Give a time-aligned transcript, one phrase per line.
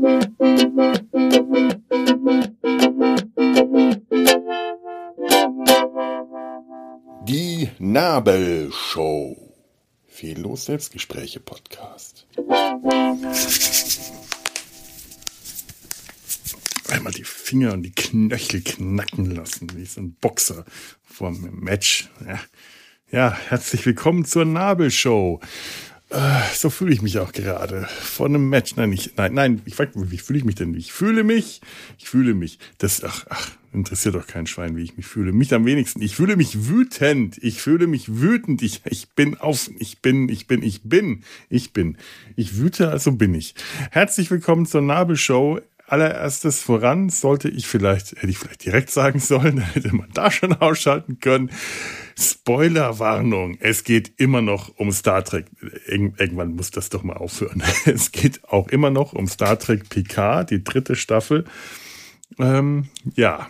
[0.00, 0.06] Die
[7.78, 9.36] Nabelshow.
[10.06, 12.26] Fehllos Selbstgespräche Podcast.
[16.88, 20.64] Einmal die Finger und die Knöchel knacken lassen, wie so ein Boxer
[21.04, 22.08] vor einem Match.
[22.26, 22.40] Ja,
[23.10, 25.42] ja herzlich willkommen zur Nabelshow.
[26.10, 27.86] Äh, so fühle ich mich auch gerade.
[27.86, 28.74] Vor einem Match.
[28.74, 30.74] Nein, ich, nein, nein, ich frage wie fühle ich mich denn?
[30.74, 31.60] Ich fühle mich,
[31.98, 32.58] ich fühle mich.
[32.78, 35.32] Das, ach, ach, interessiert doch kein Schwein, wie ich mich fühle.
[35.32, 36.02] Mich am wenigsten.
[36.02, 37.38] Ich fühle mich wütend.
[37.42, 38.60] Ich fühle mich wütend.
[38.62, 41.96] Ich, ich bin auf, ich bin, ich bin, ich bin, ich bin.
[42.34, 43.54] Ich wüte, also bin ich.
[43.92, 49.58] Herzlich willkommen zur Nabelshow allererstes voran sollte ich vielleicht, hätte ich vielleicht direkt sagen sollen,
[49.74, 51.50] hätte man da schon ausschalten können.
[52.18, 55.46] Spoilerwarnung, es geht immer noch um Star Trek.
[55.86, 57.62] irgendwann muss das doch mal aufhören.
[57.86, 61.44] Es geht auch immer noch um Star Trek Picard, die dritte Staffel.
[62.38, 63.48] Ähm, ja,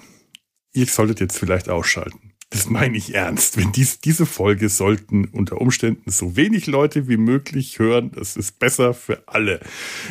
[0.73, 2.30] ihr solltet jetzt vielleicht ausschalten.
[2.51, 3.57] Das meine ich ernst.
[3.57, 8.59] Wenn dies, diese Folge sollten unter Umständen so wenig Leute wie möglich hören, das ist
[8.59, 9.61] besser für alle.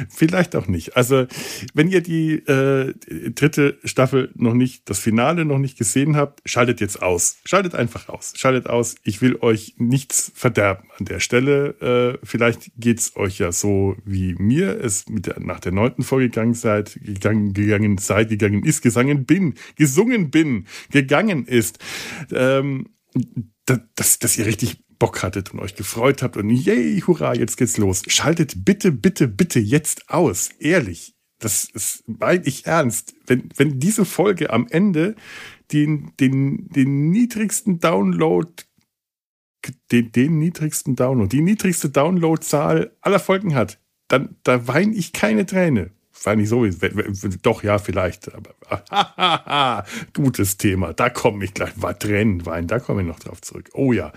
[0.10, 0.96] Vielleicht auch nicht.
[0.96, 1.28] Also,
[1.74, 2.94] wenn ihr die äh,
[3.36, 7.40] dritte Staffel noch nicht, das Finale noch nicht gesehen habt, schaltet jetzt aus.
[7.44, 8.32] Schaltet einfach aus.
[8.38, 8.96] Schaltet aus.
[9.04, 12.18] Ich will euch nichts verderben an der Stelle.
[12.22, 16.30] Äh, vielleicht geht's euch ja so wie mir es mit der, nach der neunten Folge
[16.30, 21.80] gegangen seid, gegangen, gegangen seid, gegangen ist, gesangen bin, gesungen bin, gegangen ist
[22.34, 22.90] ähm,
[23.96, 27.78] dass, dass ihr richtig Bock hattet und euch gefreut habt und yay, hurra, jetzt geht's
[27.78, 28.04] los.
[28.08, 30.50] Schaltet bitte, bitte, bitte jetzt aus.
[30.60, 31.16] Ehrlich.
[31.40, 33.16] Das ist, meine ich ernst.
[33.26, 35.16] Wenn, wenn diese Folge am Ende
[35.72, 38.52] den, den, den niedrigsten Download,
[39.92, 45.46] den, den niedrigsten Download, die niedrigste Downloadzahl aller Folgen hat, dann, da weine ich keine
[45.46, 45.92] Träne
[46.36, 46.66] nicht so,
[47.42, 50.94] doch, ja, vielleicht, aber gutes Thema.
[50.94, 53.70] Da komme ich gleich, war Tränenwein, da komme ich noch drauf zurück.
[53.74, 54.12] Oh ja.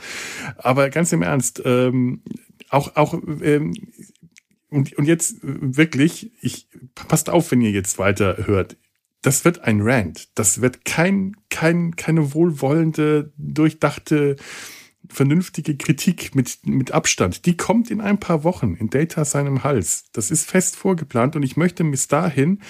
[0.56, 2.22] Aber ganz im Ernst, ähm,
[2.70, 3.74] auch, auch, ähm,
[4.68, 8.76] und, und jetzt wirklich, ich, passt auf, wenn ihr jetzt weiter hört.
[9.20, 10.30] Das wird ein Rant.
[10.34, 14.36] Das wird kein, kein, keine wohlwollende, durchdachte,
[15.08, 20.04] vernünftige Kritik mit, mit Abstand, die kommt in ein paar Wochen in Data seinem Hals.
[20.12, 22.60] Das ist fest vorgeplant und ich möchte bis dahin,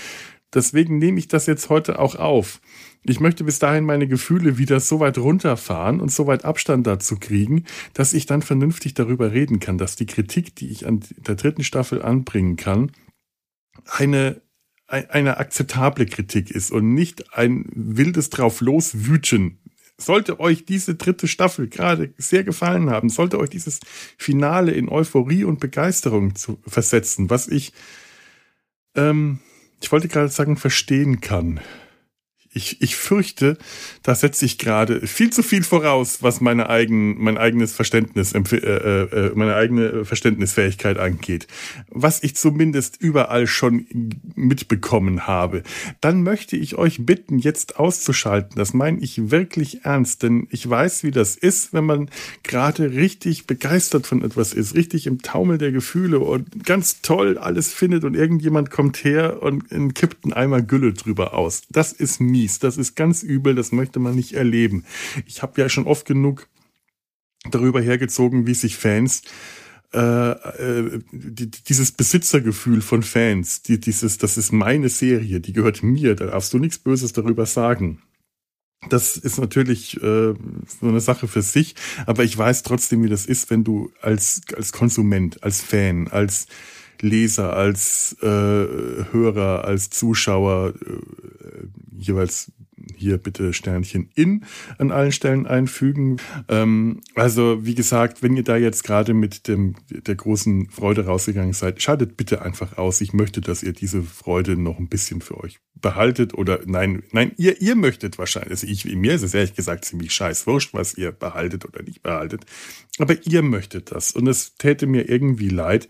[0.53, 2.61] deswegen nehme ich das jetzt heute auch auf.
[3.05, 7.17] Ich möchte bis dahin meine Gefühle wieder so weit runterfahren und so weit Abstand dazu
[7.19, 11.35] kriegen, dass ich dann vernünftig darüber reden kann, dass die Kritik, die ich an der
[11.35, 12.93] dritten Staffel anbringen kann,
[13.87, 14.41] eine
[14.93, 19.59] eine akzeptable Kritik ist und nicht ein wildes drauf loswüten
[20.03, 23.81] sollte euch diese dritte Staffel gerade sehr gefallen haben, sollte euch dieses
[24.19, 27.73] Finale in Euphorie und Begeisterung zu versetzen, was ich,
[28.95, 29.39] ähm,
[29.81, 31.61] ich wollte gerade sagen, verstehen kann
[32.55, 33.57] ich, ich fürchte,
[34.03, 38.39] da setze ich gerade viel zu viel voraus, was meine eigen, mein eigenes Verständnis, äh,
[38.39, 41.47] äh, äh, meine eigene Verständnisfähigkeit angeht.
[41.89, 43.87] Was ich zumindest überall schon
[44.35, 45.63] mitbekommen habe.
[46.03, 48.53] Dann möchte ich euch bitten, jetzt auszuschalten.
[48.57, 52.11] Das meine ich wirklich ernst, denn ich weiß, wie das ist, wenn man
[52.43, 57.73] gerade richtig begeistert von etwas ist, richtig im Taumel der Gefühle und ganz toll alles
[57.73, 61.63] findet und irgendjemand kommt her und kippt einen Eimer Gülle drüber aus.
[61.71, 62.59] Das ist mir mies.
[62.59, 64.85] Das ist ganz übel, das möchte man nicht erleben.
[65.27, 66.49] Ich habe ja schon oft genug
[67.51, 69.23] darüber hergezogen, wie sich Fans
[69.93, 75.83] äh, äh, die, dieses Besitzergefühl von Fans, die, dieses, das ist meine Serie, die gehört
[75.83, 78.01] mir, da darfst du nichts Böses darüber sagen.
[78.89, 80.35] Das ist natürlich äh,
[80.81, 81.75] so eine Sache für sich,
[82.07, 86.47] aber ich weiß trotzdem, wie das ist, wenn du als, als Konsument, als Fan, als
[87.01, 91.67] Leser, als äh, Hörer, als Zuschauer äh,
[92.03, 92.53] jeweils
[92.97, 94.45] hier bitte Sternchen in
[94.79, 96.19] an allen Stellen einfügen.
[96.49, 101.53] Ähm, also wie gesagt, wenn ihr da jetzt gerade mit dem der großen Freude rausgegangen
[101.53, 103.01] seid, schaltet bitte einfach aus.
[103.01, 107.33] Ich möchte, dass ihr diese Freude noch ein bisschen für euch behaltet oder nein, nein,
[107.37, 108.53] ihr ihr möchtet wahrscheinlich.
[108.53, 112.03] Also ich mir ist es ehrlich gesagt ziemlich scheiß wurscht, was ihr behaltet oder nicht
[112.03, 112.45] behaltet,
[112.99, 115.89] aber ihr möchtet das und es täte mir irgendwie leid,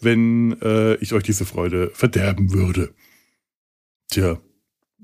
[0.00, 2.94] wenn äh, ich euch diese Freude verderben würde.
[4.08, 4.40] Tja,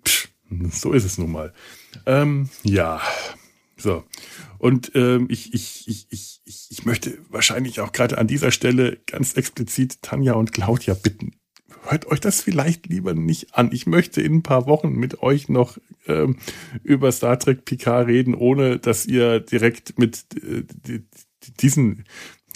[0.05, 0.29] psch,
[0.71, 1.53] so ist es nun mal.
[2.07, 3.01] Ähm, ja,
[3.77, 4.05] so.
[4.59, 8.99] Und ähm, ich, ich, ich, ich, ich, ich möchte wahrscheinlich auch gerade an dieser Stelle
[9.07, 11.37] ganz explizit Tanja und Claudia bitten.
[11.83, 13.71] Hört euch das vielleicht lieber nicht an.
[13.73, 16.37] Ich möchte in ein paar Wochen mit euch noch ähm,
[16.83, 20.65] über Star Trek Picard reden, ohne dass ihr direkt mit äh,
[21.61, 22.05] diesen,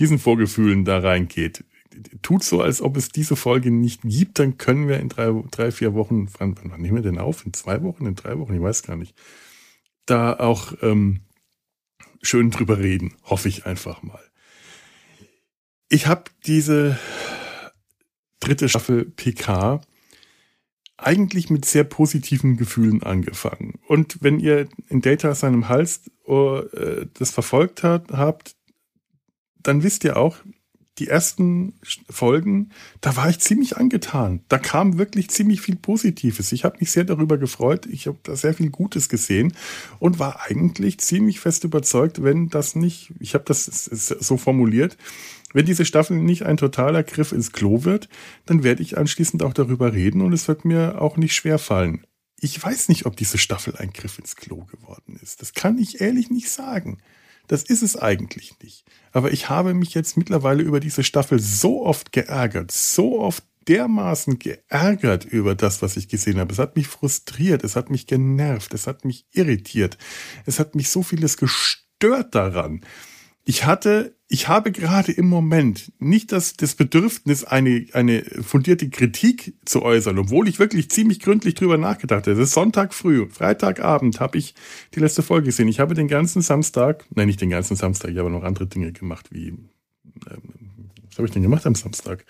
[0.00, 1.64] diesen Vorgefühlen da reingeht
[2.22, 5.70] tut so, als ob es diese Folge nicht gibt, dann können wir in drei, drei
[5.70, 7.44] vier Wochen, wann, wann nehmen wir denn auf?
[7.44, 9.14] In zwei Wochen, in drei Wochen, ich weiß gar nicht.
[10.06, 11.20] Da auch ähm,
[12.22, 14.22] schön drüber reden, hoffe ich einfach mal.
[15.88, 16.98] Ich habe diese
[18.40, 19.80] dritte Staffel PK
[20.96, 23.78] eigentlich mit sehr positiven Gefühlen angefangen.
[23.88, 28.56] Und wenn ihr in Data seinem Hals äh, das verfolgt hat, habt,
[29.62, 30.36] dann wisst ihr auch,
[30.98, 31.74] die ersten
[32.10, 34.44] Folgen, da war ich ziemlich angetan.
[34.48, 36.52] Da kam wirklich ziemlich viel Positives.
[36.52, 37.86] Ich habe mich sehr darüber gefreut.
[37.86, 39.54] Ich habe da sehr viel Gutes gesehen
[39.98, 44.98] und war eigentlich ziemlich fest überzeugt, wenn das nicht, ich habe das so formuliert,
[45.54, 48.08] wenn diese Staffel nicht ein totaler Griff ins Klo wird,
[48.46, 52.06] dann werde ich anschließend auch darüber reden und es wird mir auch nicht schwer fallen.
[52.38, 55.40] Ich weiß nicht, ob diese Staffel ein Griff ins Klo geworden ist.
[55.40, 56.98] Das kann ich ehrlich nicht sagen.
[57.52, 58.82] Das ist es eigentlich nicht.
[59.12, 64.38] Aber ich habe mich jetzt mittlerweile über diese Staffel so oft geärgert, so oft dermaßen
[64.38, 66.50] geärgert über das, was ich gesehen habe.
[66.50, 69.98] Es hat mich frustriert, es hat mich genervt, es hat mich irritiert,
[70.46, 72.80] es hat mich so vieles gestört daran,
[73.44, 79.54] ich hatte, ich habe gerade im Moment nicht das, das Bedürfnis, eine, eine fundierte Kritik
[79.64, 82.32] zu äußern, obwohl ich wirklich ziemlich gründlich drüber nachgedacht habe.
[82.32, 84.54] Es ist Sonntag früh, Freitagabend habe ich
[84.94, 85.68] die letzte Folge gesehen.
[85.68, 88.92] Ich habe den ganzen Samstag, nein, nicht den ganzen Samstag, ich habe noch andere Dinge
[88.92, 89.68] gemacht, wie, ähm,
[91.08, 92.24] was habe ich denn gemacht am Samstag?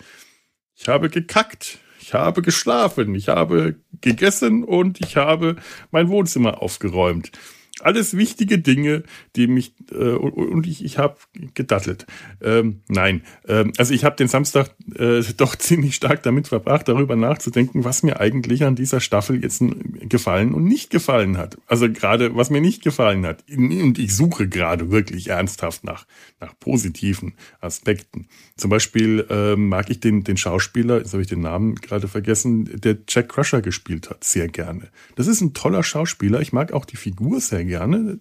[0.75, 1.79] Ich habe gekackt.
[2.01, 5.55] Ich habe geschlafen, ich habe gegessen und ich habe
[5.89, 7.31] mein Wohnzimmer aufgeräumt
[7.81, 9.03] alles wichtige Dinge,
[9.35, 11.17] die mich äh, und ich, ich habe
[11.53, 12.05] gedattelt.
[12.41, 17.15] Ähm, nein, ähm, also ich habe den Samstag äh, doch ziemlich stark damit verbracht, darüber
[17.15, 19.63] nachzudenken, was mir eigentlich an dieser Staffel jetzt
[20.01, 21.57] gefallen und nicht gefallen hat.
[21.67, 23.43] Also gerade was mir nicht gefallen hat.
[23.49, 26.05] Und ich suche gerade wirklich ernsthaft nach
[26.39, 28.27] nach positiven Aspekten.
[28.55, 32.69] Zum Beispiel äh, mag ich den den Schauspieler, jetzt habe ich den Namen gerade vergessen,
[32.81, 34.89] der Jack Crusher gespielt hat, sehr gerne.
[35.15, 36.41] Das ist ein toller Schauspieler.
[36.41, 38.19] Ich mag auch die Figur sehr gerne gerne.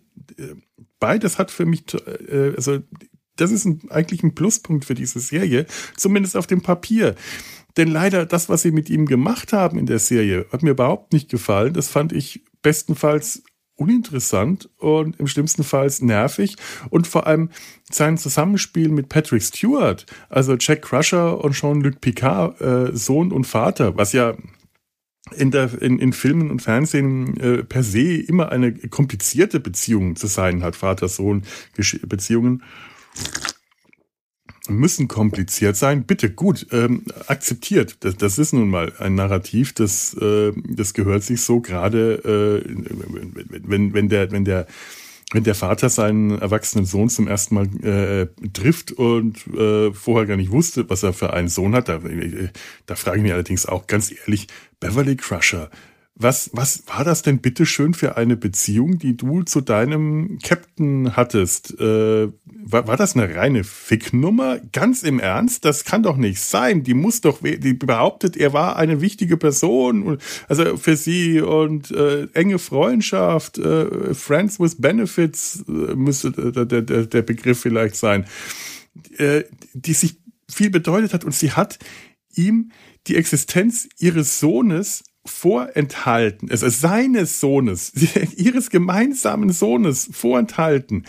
[0.98, 1.84] Beides hat für mich,
[2.28, 2.78] äh, also
[3.36, 5.66] das ist ein, eigentlich ein Pluspunkt für diese Serie,
[5.96, 7.14] zumindest auf dem Papier.
[7.76, 11.12] Denn leider das, was sie mit ihm gemacht haben in der Serie, hat mir überhaupt
[11.12, 11.74] nicht gefallen.
[11.74, 13.42] Das fand ich bestenfalls
[13.76, 16.56] uninteressant und im schlimmsten Fall nervig
[16.90, 17.50] und vor allem
[17.90, 23.96] sein Zusammenspiel mit Patrick Stewart, also Jack Crusher und Jean-Luc Picard, äh, Sohn und Vater,
[23.96, 24.34] was ja
[25.30, 30.26] in, der, in, in Filmen und Fernsehen äh, per se immer eine komplizierte Beziehung zu
[30.26, 32.62] sein hat, Vater-Sohn-Beziehungen
[34.68, 36.04] müssen kompliziert sein.
[36.04, 37.96] Bitte gut, ähm, akzeptiert.
[38.00, 43.62] Das, das ist nun mal ein Narrativ, das, äh, das gehört sich so gerade, äh,
[43.64, 44.66] wenn, wenn der, wenn der
[45.32, 50.36] wenn der Vater seinen erwachsenen Sohn zum ersten Mal äh, trifft und äh, vorher gar
[50.36, 52.48] nicht wusste, was er für einen Sohn hat, da, äh,
[52.86, 54.46] da frage ich mich allerdings auch ganz ehrlich,
[54.78, 55.70] Beverly Crusher,
[56.14, 61.16] was, was war das denn bitte schön für eine Beziehung, die du zu deinem Captain
[61.16, 61.78] hattest?
[61.80, 64.60] Äh, war, war das eine reine Ficknummer?
[64.72, 65.64] Ganz im Ernst?
[65.64, 66.82] Das kann doch nicht sein.
[66.82, 70.18] Die muss doch, die behauptet, er war eine wichtige Person,
[70.48, 77.06] also für sie und äh, enge Freundschaft, äh, Friends with Benefits äh, müsste der, der,
[77.06, 78.26] der Begriff vielleicht sein,
[79.16, 80.20] äh, die sich
[80.50, 81.78] viel bedeutet hat und sie hat
[82.34, 82.70] ihm
[83.06, 87.92] die Existenz ihres Sohnes vorenthalten, also seines Sohnes,
[88.36, 91.06] ihres gemeinsamen Sohnes vorenthalten,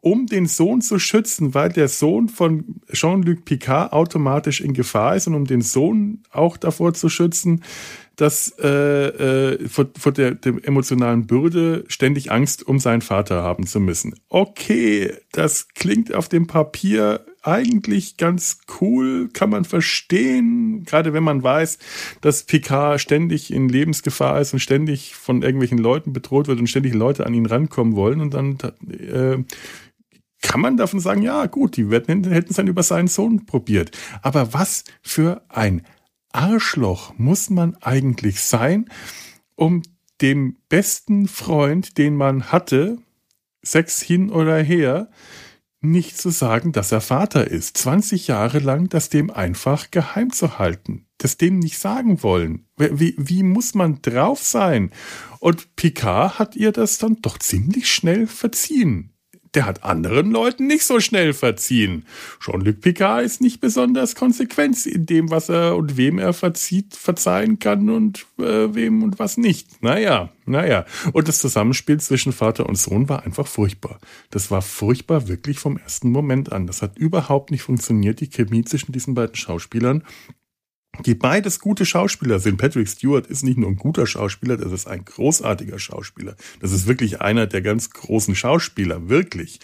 [0.00, 5.28] um den Sohn zu schützen, weil der Sohn von Jean-Luc Picard automatisch in Gefahr ist
[5.28, 7.62] und um den Sohn auch davor zu schützen,
[8.16, 13.66] dass äh, äh, vor, vor der, der emotionalen Bürde ständig Angst um seinen Vater haben
[13.66, 14.14] zu müssen.
[14.28, 21.42] Okay, das klingt auf dem Papier eigentlich ganz cool, kann man verstehen, gerade wenn man
[21.42, 21.78] weiß,
[22.20, 26.94] dass Picard ständig in Lebensgefahr ist und ständig von irgendwelchen Leuten bedroht wird und ständig
[26.94, 28.58] Leute an ihn rankommen wollen und dann
[28.90, 29.42] äh,
[30.42, 33.90] kann man davon sagen, ja gut, die hätten es dann über seinen Sohn probiert.
[34.22, 35.82] Aber was für ein
[36.32, 38.88] Arschloch muss man eigentlich sein,
[39.56, 39.82] um
[40.20, 42.98] dem besten Freund, den man hatte,
[43.62, 45.10] Sex hin oder her,
[45.80, 47.76] nicht zu sagen, dass er Vater ist.
[47.78, 51.06] 20 Jahre lang das dem einfach geheim zu halten.
[51.18, 52.66] Das dem nicht sagen wollen.
[52.76, 54.90] Wie, wie muss man drauf sein?
[55.40, 59.12] Und Picard hat ihr das dann doch ziemlich schnell verziehen.
[59.54, 62.04] Der hat anderen Leuten nicht so schnell verziehen.
[62.40, 67.58] Jean-Luc Picard ist nicht besonders konsequent in dem, was er und wem er verzieht, verzeihen
[67.58, 69.82] kann und äh, wem und was nicht.
[69.82, 70.84] Naja, naja.
[71.12, 73.98] Und das Zusammenspiel zwischen Vater und Sohn war einfach furchtbar.
[74.30, 76.66] Das war furchtbar wirklich vom ersten Moment an.
[76.66, 80.02] Das hat überhaupt nicht funktioniert, die Chemie zwischen diesen beiden Schauspielern
[81.04, 82.58] die beides gute Schauspieler sind.
[82.58, 86.36] Patrick Stewart ist nicht nur ein guter Schauspieler, das ist ein großartiger Schauspieler.
[86.60, 89.60] Das ist wirklich einer der ganz großen Schauspieler, wirklich.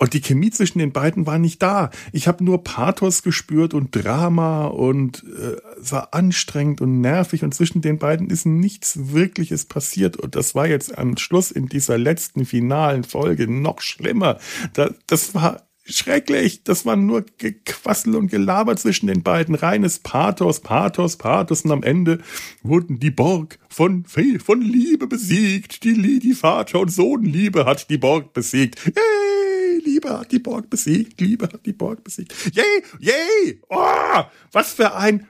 [0.00, 1.90] Und die Chemie zwischen den beiden war nicht da.
[2.10, 7.54] Ich habe nur Pathos gespürt und Drama und äh, es war anstrengend und nervig und
[7.54, 10.16] zwischen den beiden ist nichts Wirkliches passiert.
[10.16, 14.38] Und das war jetzt am Schluss in dieser letzten finalen Folge noch schlimmer.
[14.72, 16.64] Da, das war schrecklich.
[16.64, 19.54] Das war nur Gequassel und Gelaber zwischen den beiden.
[19.54, 21.62] Reines Pathos, Pathos, Pathos.
[21.62, 22.18] Und am Ende
[22.62, 25.84] wurden die Borg von, von Liebe besiegt.
[25.84, 28.84] Die, die Vater- und Sohnliebe hat die Borg besiegt.
[28.86, 29.80] Yay!
[29.84, 31.20] Liebe hat die Borg besiegt.
[31.20, 32.34] Liebe hat die Borg besiegt.
[32.54, 32.82] Yay!
[32.98, 33.60] Yay!
[33.68, 34.22] Oh,
[34.52, 35.26] was für ein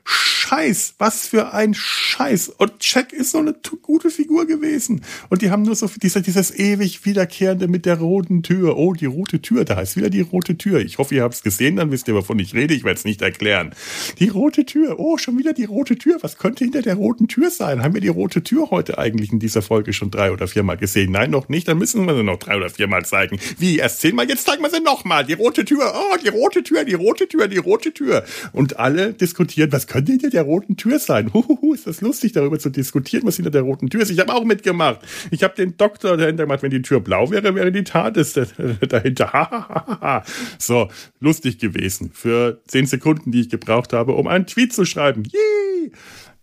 [0.51, 2.49] Scheiß, was für ein Scheiß.
[2.49, 5.03] Und Jack ist so eine gute Figur gewesen.
[5.29, 8.77] Und die haben nur so dieser, dieses ewig wiederkehrende mit der roten Tür.
[8.77, 10.81] Oh, die rote Tür, da ist wieder die rote Tür.
[10.81, 12.75] Ich hoffe, ihr habt es gesehen, dann wisst ihr, wovon ich rede.
[12.75, 13.77] Ich werde es nicht erklären.
[14.19, 14.99] Die rote Tür.
[14.99, 16.19] Oh, schon wieder die rote Tür.
[16.23, 17.85] Was könnte hinter der roten Tür sein?
[17.85, 21.13] Haben wir die rote Tür heute eigentlich in dieser Folge schon drei oder viermal gesehen?
[21.13, 21.69] Nein, noch nicht.
[21.69, 23.39] Dann müssen wir sie noch drei oder viermal zeigen.
[23.59, 23.79] Wie?
[23.79, 24.29] Erst zehnmal?
[24.29, 25.25] Jetzt zeigen wir sie nochmal.
[25.25, 25.95] Die rote Tür.
[25.95, 28.25] Oh, die rote Tür, die rote Tür, die rote Tür.
[28.53, 31.33] Und alle diskutieren, was könnte hinter der der roten Tür sein.
[31.35, 34.11] Huhuhu, ist das lustig, darüber zu diskutieren, was hinter der roten Tür ist.
[34.11, 35.01] Ich habe auch mitgemacht.
[35.31, 36.63] Ich habe den Doktor dahinter gemacht.
[36.63, 38.17] Wenn die Tür blau wäre, wäre die Tat
[38.89, 40.25] dahinter.
[40.59, 40.89] so,
[41.21, 42.11] lustig gewesen.
[42.13, 45.25] Für zehn Sekunden, die ich gebraucht habe, um einen Tweet zu schreiben.
[45.25, 45.93] Yay!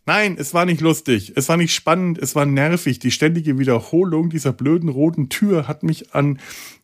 [0.05, 2.99] Nein, es war nicht lustig, es war nicht spannend, es war nervig.
[2.99, 6.39] Die ständige Wiederholung dieser blöden roten Tür hat mich an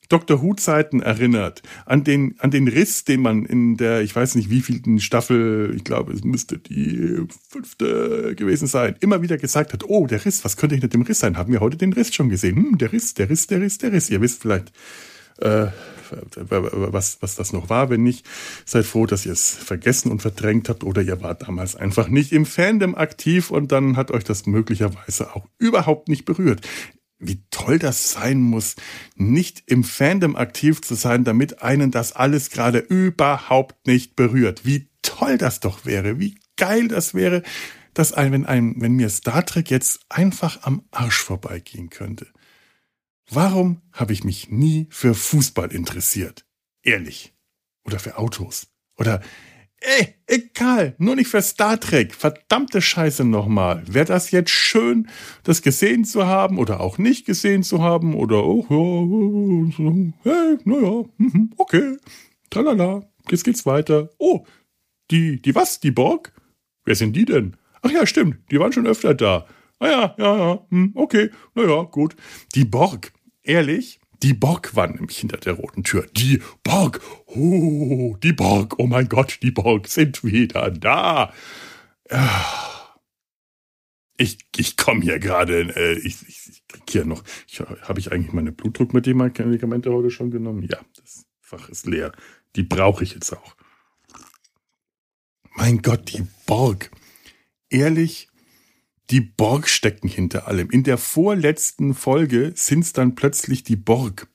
[0.09, 0.41] Dr.
[0.41, 4.99] Who-Zeiten erinnert, an den, an den Riss, den man in der, ich weiß nicht wievielten
[4.99, 10.23] Staffel, ich glaube, es müsste die fünfte gewesen sein, immer wieder gesagt hat, oh, der
[10.25, 11.37] Riss, was könnte hinter dem Riss sein?
[11.37, 12.55] Haben wir heute den Riss schon gesehen?
[12.55, 14.09] Hm, der Riss, der Riss, der Riss, der Riss.
[14.09, 14.71] Ihr wisst vielleicht,
[15.39, 15.67] äh,
[16.35, 17.89] was, was das noch war.
[17.89, 18.25] Wenn nicht,
[18.65, 22.31] seid froh, dass ihr es vergessen und verdrängt habt oder ihr wart damals einfach nicht
[22.31, 26.61] im Fandom aktiv und dann hat euch das möglicherweise auch überhaupt nicht berührt
[27.27, 28.75] wie toll das sein muss,
[29.15, 34.65] nicht im Fandom aktiv zu sein, damit einen das alles gerade überhaupt nicht berührt.
[34.65, 37.43] Wie toll das doch wäre, wie geil das wäre,
[37.93, 42.27] dass ein, wenn, ein, wenn mir Star Trek jetzt einfach am Arsch vorbeigehen könnte.
[43.29, 46.45] Warum habe ich mich nie für Fußball interessiert?
[46.81, 47.33] Ehrlich.
[47.85, 48.67] Oder für Autos.
[48.97, 49.21] Oder
[49.85, 52.13] Ey, egal, nur nicht für Star Trek.
[52.13, 53.83] Verdammte Scheiße nochmal.
[53.85, 55.09] Wäre das jetzt schön,
[55.43, 58.65] das gesehen zu haben oder auch nicht gesehen zu haben oder oh,
[59.77, 61.97] ja, hey, naja, mhm, okay,
[62.49, 64.09] tralala, jetzt geht's weiter.
[64.19, 64.45] Oh,
[65.11, 66.31] die, die was, die Borg?
[66.85, 67.57] Wer sind die denn?
[67.81, 69.45] Ach ja, stimmt, die waren schon öfter da.
[69.79, 72.15] Ah ja, ja, ja, hm, okay, naja, gut.
[72.55, 73.11] Die Borg,
[73.41, 76.07] ehrlich, die Borg war nämlich hinter der roten Tür.
[76.13, 77.01] Die Borg.
[77.27, 78.79] Oh, die Borg.
[78.79, 81.33] Oh mein Gott, die Borg sind wieder da.
[84.17, 85.75] Ich, ich komme hier gerade.
[85.75, 87.23] Äh, ich, ich, ich krieg hier noch.
[87.81, 90.67] Habe ich eigentlich meine Blutdruckmedikamente heute schon genommen?
[90.69, 92.13] Ja, das Fach ist leer.
[92.55, 93.55] Die brauche ich jetzt auch.
[95.55, 96.91] Mein Gott, die Borg.
[97.69, 98.29] Ehrlich,
[99.09, 100.69] die Borg stecken hinter allem.
[100.69, 104.27] In der vorletzten Folge sind es dann plötzlich die Borg.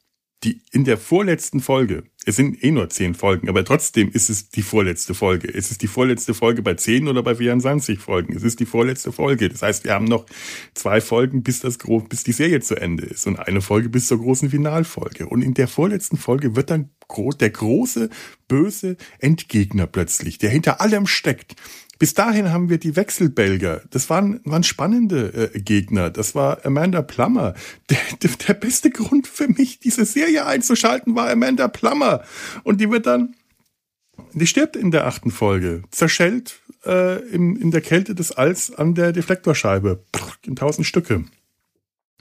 [0.45, 4.51] Die in der vorletzten Folge, es sind eh nur zehn Folgen, aber trotzdem ist es
[4.51, 5.53] die vorletzte Folge.
[5.53, 8.37] Es ist die vorletzte Folge bei zehn oder bei 24 Folgen.
[8.37, 9.49] Es ist die vorletzte Folge.
[9.49, 10.27] Das heißt, wir haben noch
[10.75, 14.19] zwei Folgen, bis das bis die Serie zu Ende ist und eine Folge bis zur
[14.19, 15.27] großen Finalfolge.
[15.27, 16.91] Und in der vorletzten Folge wird dann
[17.41, 18.11] der große
[18.47, 21.57] böse Endgegner plötzlich, der hinter allem steckt.
[21.99, 23.83] Bis dahin haben wir die Wechselbelger.
[23.91, 26.11] Das waren, waren spannende äh, Gegner.
[26.11, 27.55] Das war Amanda Plummer.
[27.91, 32.23] Der, der, der beste Grund für mich, diese Serie einzuschalten, war Amanda Plummer.
[32.63, 33.35] Und die wird dann,
[34.33, 38.95] die stirbt in der achten Folge, zerschellt äh, in, in der Kälte des Alls an
[38.95, 40.05] der Deflektorscheibe
[40.47, 41.25] in tausend Stücke.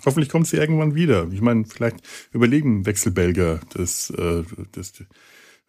[0.05, 1.27] Hoffentlich kommt sie irgendwann wieder.
[1.31, 1.97] Ich meine, vielleicht
[2.31, 4.93] überlegen Wechselbelger das, äh, das,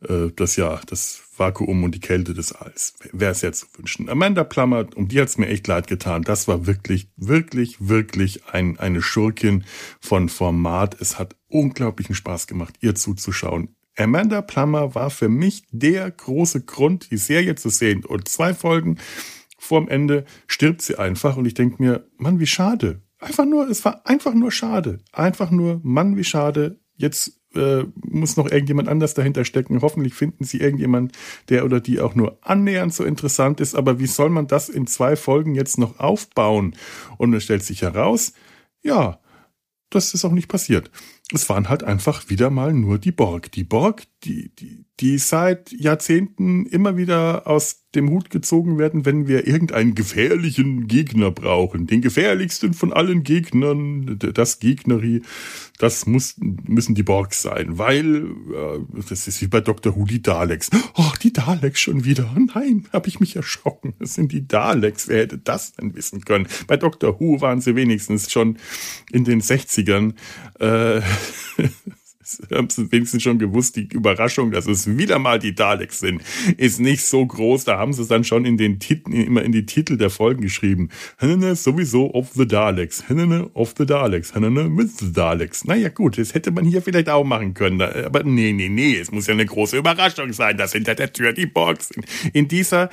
[0.07, 2.95] äh, das ja, das Vakuum und die Kälte des Alls.
[3.12, 4.09] Wäre es jetzt zu wünschen.
[4.09, 6.23] Amanda Plummer, um die hat es mir echt leid getan.
[6.23, 9.64] Das war wirklich, wirklich, wirklich ein, eine Schurkin
[10.00, 11.00] von Format.
[11.00, 13.75] Es hat unglaublichen Spaß gemacht, ihr zuzuschauen.
[13.97, 18.05] Amanda Plummer war für mich der große Grund, die Serie zu sehen.
[18.05, 18.99] Und zwei Folgen
[19.59, 21.37] vorm Ende stirbt sie einfach.
[21.37, 23.02] Und ich denke mir, Mann, wie schade.
[23.19, 25.00] Einfach nur, es war einfach nur schade.
[25.12, 26.81] Einfach nur, Mann, wie schade.
[26.95, 29.83] Jetzt äh, muss noch irgendjemand anders dahinter stecken.
[29.83, 31.12] Hoffentlich finden sie irgendjemand,
[31.50, 33.75] der oder die auch nur annähernd so interessant ist.
[33.75, 36.75] Aber wie soll man das in zwei Folgen jetzt noch aufbauen?
[37.19, 38.33] Und es stellt sich heraus,
[38.83, 39.19] ja,
[39.91, 40.91] das ist auch nicht passiert
[41.35, 43.53] es waren halt einfach wieder mal nur die Borg.
[43.53, 49.26] Die Borg, die, die, die seit Jahrzehnten immer wieder aus dem Hut gezogen werden, wenn
[49.28, 51.87] wir irgendeinen gefährlichen Gegner brauchen.
[51.87, 55.23] Den gefährlichsten von allen Gegnern, das Gegneri,
[55.78, 59.97] das muss, müssen die Borgs sein, weil äh, das ist wie bei Dr.
[59.97, 60.69] Who die Daleks.
[60.97, 62.37] Oh, die Daleks schon wieder.
[62.55, 63.95] Nein, habe ich mich erschrocken.
[63.99, 65.09] Das sind die Daleks.
[65.09, 66.47] Wer hätte das denn wissen können?
[66.67, 67.19] Bei Dr.
[67.19, 68.59] Who waren sie wenigstens schon
[69.11, 70.14] in den 60ern.
[70.61, 71.00] Äh,
[72.53, 76.23] haben sie wenigstens schon gewusst, die Überraschung, dass es wieder mal die Daleks sind,
[76.57, 77.65] ist nicht so groß.
[77.65, 80.43] Da haben sie es dann schon in den Titeln, immer in die Titel der Folgen
[80.43, 80.89] geschrieben.
[81.19, 83.09] Hanene sowieso of the Daleks.
[83.09, 84.35] Hanene of the Daleks.
[84.35, 85.65] Hanene with the Daleks.
[85.65, 87.81] Naja, gut, das hätte man hier vielleicht auch machen können.
[87.81, 91.33] Aber nee, nee, nee, es muss ja eine große Überraschung sein, dass hinter der Tür
[91.33, 92.07] die Borgs sind.
[92.33, 92.91] In dieser,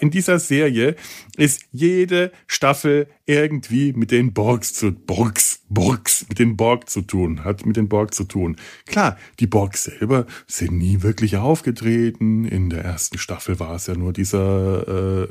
[0.00, 0.96] in dieser Serie
[1.36, 7.44] ist jede Staffel irgendwie mit den Borgs zu, Borgs, Borgs, mit den Borg zu tun,
[7.44, 8.56] hat mit den Borg zu tun.
[8.86, 12.44] Klar, die Borgs selber sind nie wirklich aufgetreten.
[12.44, 15.28] In der ersten Staffel war es ja nur dieser äh,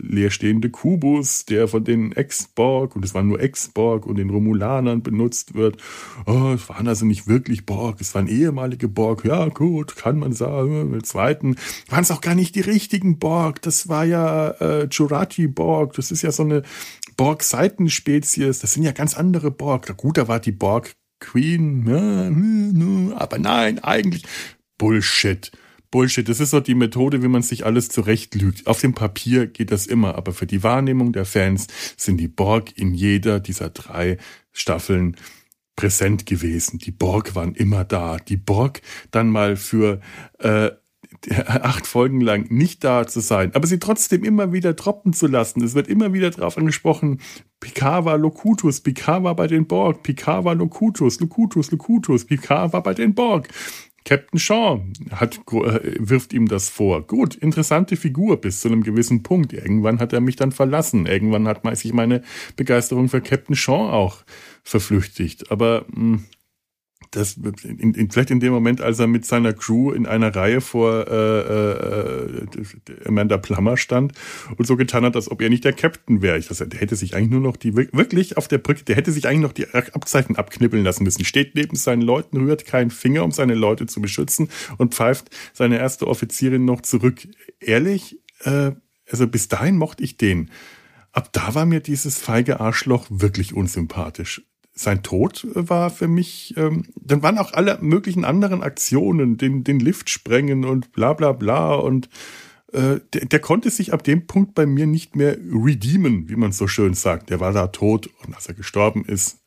[0.00, 5.54] leerstehende Kubus, der von den Ex-Borg, und es waren nur Ex-Borg und den Romulanern benutzt
[5.54, 5.78] wird.
[6.26, 9.24] Oh, es waren also nicht wirklich Borg, es waren ehemalige Borg.
[9.24, 10.92] Ja, gut, kann man sagen.
[10.92, 11.56] Im zweiten
[11.88, 13.62] waren es auch gar nicht die richtigen Borg.
[13.62, 15.94] Das war ja äh, Jurati-Borg.
[15.94, 16.62] Das ist ja so eine
[17.16, 19.61] Borg-Seitenspezies, das sind ja ganz andere Borg.
[19.96, 24.24] Gut, da war die Borg Queen, aber nein, eigentlich
[24.76, 25.52] Bullshit.
[25.92, 26.28] Bullshit.
[26.28, 28.66] Das ist so die Methode, wie man sich alles zurechtlügt.
[28.66, 32.76] Auf dem Papier geht das immer, aber für die Wahrnehmung der Fans sind die Borg
[32.76, 34.16] in jeder dieser drei
[34.50, 35.16] Staffeln
[35.76, 36.78] präsent gewesen.
[36.78, 38.16] Die Borg waren immer da.
[38.16, 40.00] Die Borg dann mal für
[40.38, 40.70] äh,
[41.46, 45.62] acht Folgen lang nicht da zu sein, aber sie trotzdem immer wieder droppen zu lassen.
[45.62, 47.20] Es wird immer wieder darauf angesprochen,
[47.60, 52.82] Picard war Locutus, Picard war bei den Borg, Picard war Locutus, Locutus, Locutus, Picard war
[52.82, 53.48] bei den Borg.
[54.04, 54.80] Captain Shaw
[55.12, 57.06] hat, äh, wirft ihm das vor.
[57.06, 59.52] Gut, interessante Figur bis zu einem gewissen Punkt.
[59.52, 61.06] Irgendwann hat er mich dann verlassen.
[61.06, 62.22] Irgendwann hat sich meine
[62.56, 64.24] Begeisterung für Captain Shaw auch
[64.64, 65.50] verflüchtigt.
[65.50, 66.24] Aber mh, hm,
[67.10, 70.60] das in, in, vielleicht in dem Moment, als er mit seiner Crew in einer Reihe
[70.60, 72.46] vor äh, äh,
[73.06, 74.12] Amanda Plummer stand
[74.56, 76.38] und so getan hat, als ob er nicht der Captain wäre.
[76.38, 79.12] Ich das, der hätte sich eigentlich nur noch die wirklich auf der Brücke, der hätte
[79.12, 81.24] sich eigentlich noch die Abzeichen abknippeln lassen müssen.
[81.24, 85.78] Steht neben seinen Leuten, rührt keinen Finger, um seine Leute zu beschützen und pfeift seine
[85.78, 87.26] erste Offizierin noch zurück.
[87.60, 88.72] Ehrlich, äh,
[89.10, 90.50] also bis dahin mochte ich den.
[91.12, 94.42] Ab da war mir dieses feige Arschloch wirklich unsympathisch
[94.74, 99.80] sein Tod war für mich, ähm, dann waren auch alle möglichen anderen Aktionen, den, den
[99.80, 102.08] Lift sprengen und bla bla bla und
[102.72, 106.52] äh, der, der konnte sich ab dem Punkt bei mir nicht mehr redeemen, wie man
[106.52, 107.30] so schön sagt.
[107.30, 109.42] Der war da tot und als er gestorben ist,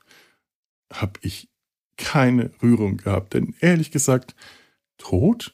[0.93, 1.49] habe ich
[1.97, 3.33] keine Rührung gehabt.
[3.33, 4.35] Denn ehrlich gesagt,
[4.97, 5.53] tot?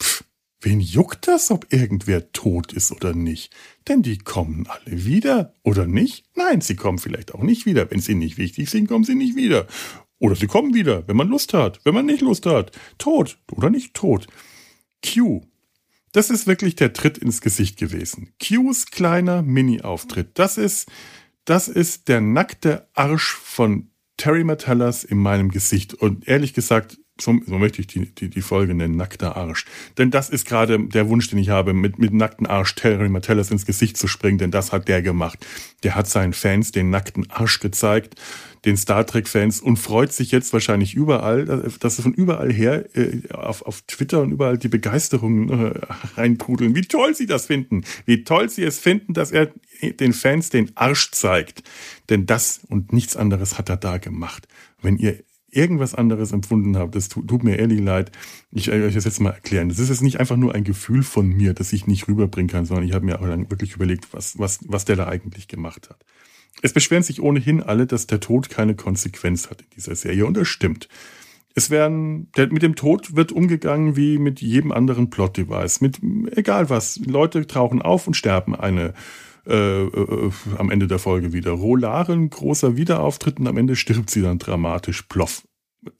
[0.00, 0.24] Pff,
[0.64, 3.54] Wen juckt das, ob irgendwer tot ist oder nicht?
[3.86, 6.24] Denn die kommen alle wieder, oder nicht?
[6.34, 7.90] Nein, sie kommen vielleicht auch nicht wieder.
[7.90, 9.66] Wenn sie nicht wichtig sind, kommen sie nicht wieder.
[10.18, 12.72] Oder sie kommen wieder, wenn man Lust hat, wenn man nicht Lust hat.
[12.96, 14.26] Tot oder nicht tot.
[15.04, 15.42] Q.
[16.12, 18.32] Das ist wirklich der Tritt ins Gesicht gewesen.
[18.40, 20.38] Qs kleiner Mini-Auftritt.
[20.38, 20.88] Das ist,
[21.44, 25.92] das ist der nackte Arsch von Terry Metallas in meinem Gesicht.
[25.92, 29.66] Und ehrlich gesagt, so, so möchte ich die, die, die Folge nennen, nackter Arsch.
[29.98, 33.52] Denn das ist gerade der Wunsch, den ich habe, mit, mit nackten Arsch Terry Martellus
[33.52, 35.46] ins Gesicht zu springen, denn das hat der gemacht.
[35.84, 38.16] Der hat seinen Fans den nackten Arsch gezeigt,
[38.64, 41.44] den Star Trek-Fans und freut sich jetzt wahrscheinlich überall,
[41.78, 45.80] dass von überall her äh, auf, auf Twitter und überall die Begeisterung äh,
[46.16, 50.50] reinpudeln, wie toll sie das finden, wie toll sie es finden, dass er den Fans
[50.50, 51.62] den Arsch zeigt.
[52.08, 54.48] Denn das und nichts anderes hat er da gemacht.
[54.82, 55.22] Wenn ihr
[55.54, 58.12] irgendwas anderes empfunden habe, das tut, tut mir ehrlich leid.
[58.52, 59.68] Ich werde euch das jetzt mal erklären.
[59.68, 62.66] Das ist jetzt nicht einfach nur ein Gefühl von mir, das ich nicht rüberbringen kann,
[62.66, 65.88] sondern ich habe mir auch dann wirklich überlegt, was, was, was der da eigentlich gemacht
[65.90, 66.04] hat.
[66.62, 70.36] Es beschweren sich ohnehin alle, dass der Tod keine Konsequenz hat in dieser Serie und
[70.36, 70.88] das stimmt.
[71.54, 75.80] Es werden, der, mit dem Tod wird umgegangen wie mit jedem anderen Plot-Device.
[75.80, 76.00] Mit
[76.32, 76.98] egal was.
[77.06, 78.92] Leute tauchen auf und sterben eine
[79.46, 81.52] äh, äh, am Ende der Folge wieder.
[81.52, 85.42] Rolaren, großer Wiederauftritt und am Ende stirbt sie dann dramatisch ploff.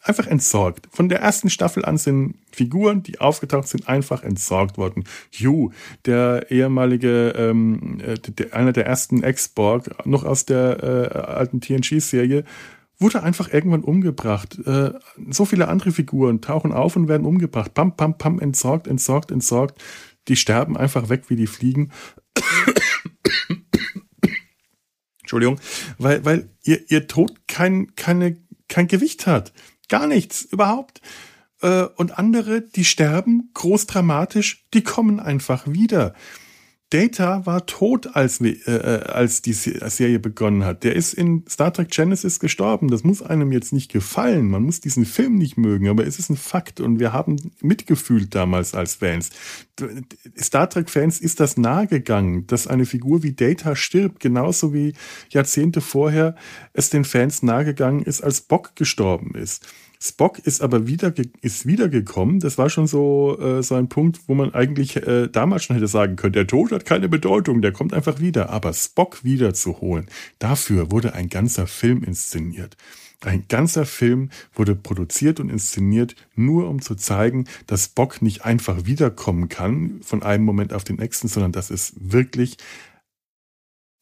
[0.01, 0.89] Einfach entsorgt.
[0.91, 5.05] Von der ersten Staffel an sind Figuren, die aufgetaucht sind, einfach entsorgt worden.
[5.33, 5.73] Hugh,
[6.07, 12.45] der ehemalige, ähm, äh, der, einer der ersten Ex-Borg, noch aus der äh, alten TNG-Serie,
[12.99, 14.59] wurde einfach irgendwann umgebracht.
[14.67, 14.93] Äh,
[15.31, 17.75] so viele andere Figuren tauchen auf und werden umgebracht.
[17.75, 19.83] Pam, pam, pam, entsorgt, entsorgt, entsorgt.
[20.29, 21.91] Die sterben einfach weg, wie die fliegen.
[25.21, 25.59] Entschuldigung,
[25.99, 28.37] weil, weil ihr, ihr Tod kein, keine,
[28.69, 29.53] kein Gewicht hat.
[29.89, 31.01] Gar nichts, überhaupt.
[31.61, 36.15] Äh, und andere, die sterben, groß dramatisch, die kommen einfach wieder.
[36.95, 40.85] Data war tot, als, äh, äh, als die Serie begonnen hat.
[40.85, 42.87] Der ist in Star Trek Genesis gestorben.
[42.87, 44.49] Das muss einem jetzt nicht gefallen.
[44.49, 48.33] Man muss diesen Film nicht mögen, aber es ist ein Fakt und wir haben mitgefühlt
[48.37, 49.31] damals als Fans.
[50.41, 54.95] Star Trek-Fans ist das nahegegangen, dass eine Figur wie Data stirbt, genauso wie
[55.31, 56.37] Jahrzehnte vorher
[56.75, 59.67] es den Fans nahegegangen ist, als Bock gestorben ist.
[60.07, 62.39] Spock ist aber wieder ist wiedergekommen.
[62.39, 65.87] Das war schon so äh, so ein Punkt, wo man eigentlich äh, damals schon hätte
[65.87, 68.51] sagen können, der Tod hat keine Bedeutung, der kommt einfach wieder.
[68.51, 70.07] Aber Spock wiederzuholen,
[70.39, 72.77] dafür wurde ein ganzer Film inszeniert.
[73.23, 78.85] Ein ganzer Film wurde produziert und inszeniert, nur um zu zeigen, dass Spock nicht einfach
[78.85, 82.59] wiederkommen kann von einem Moment auf den nächsten, sondern dass es wirklich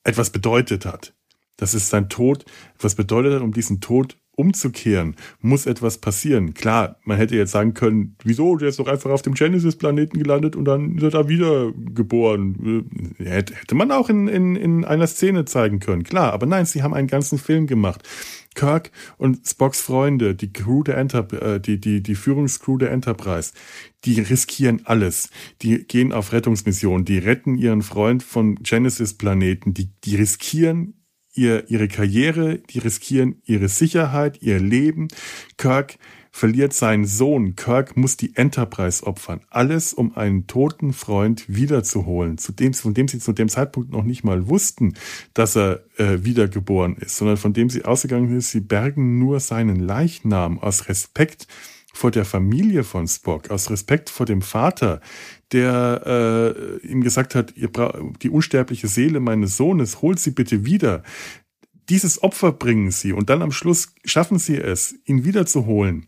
[0.03, 1.15] etwas bedeutet hat.
[1.59, 6.55] Dass es sein Tod etwas bedeutet hat, um diesen Tod umzukehren, muss etwas passieren.
[6.55, 10.57] Klar, man hätte jetzt sagen können, wieso, der ist doch einfach auf dem Genesis-Planeten gelandet
[10.57, 13.15] und dann ist er da wieder geboren.
[13.19, 16.33] Äh, hätte man auch in, in, in einer Szene zeigen können, klar.
[16.33, 18.09] Aber nein, sie haben einen ganzen Film gemacht.
[18.55, 23.53] Kirk und Spocks Freunde, die Crew der Enterprise, äh, die, die, die Führungscrew der Enterprise,
[24.05, 25.31] die riskieren alles.
[25.61, 30.95] Die gehen auf Rettungsmissionen, die retten ihren Freund von Genesis-Planeten, die, die riskieren
[31.35, 35.09] ihr, ihre Karriere, die riskieren ihre Sicherheit, ihr Leben.
[35.57, 35.99] Kirk
[36.31, 37.57] verliert seinen Sohn.
[37.57, 39.43] Kirk muss die Enterprise opfern.
[39.51, 44.03] Alles, um einen toten Freund wiederzuholen, zu dem, von dem sie zu dem Zeitpunkt noch
[44.03, 44.95] nicht mal wussten,
[45.35, 49.77] dass er äh, wiedergeboren ist, sondern von dem sie ausgegangen ist, sie bergen nur seinen
[49.77, 51.47] Leichnam aus Respekt
[51.93, 55.03] vor der Familie von Spock, aus Respekt vor dem Vater,
[55.53, 56.03] der
[56.83, 57.71] äh, ihm gesagt hat, ihr
[58.23, 61.03] die unsterbliche Seele meines Sohnes, holt sie bitte wieder.
[61.89, 66.07] Dieses Opfer bringen sie und dann am Schluss schaffen sie es, ihn wiederzuholen.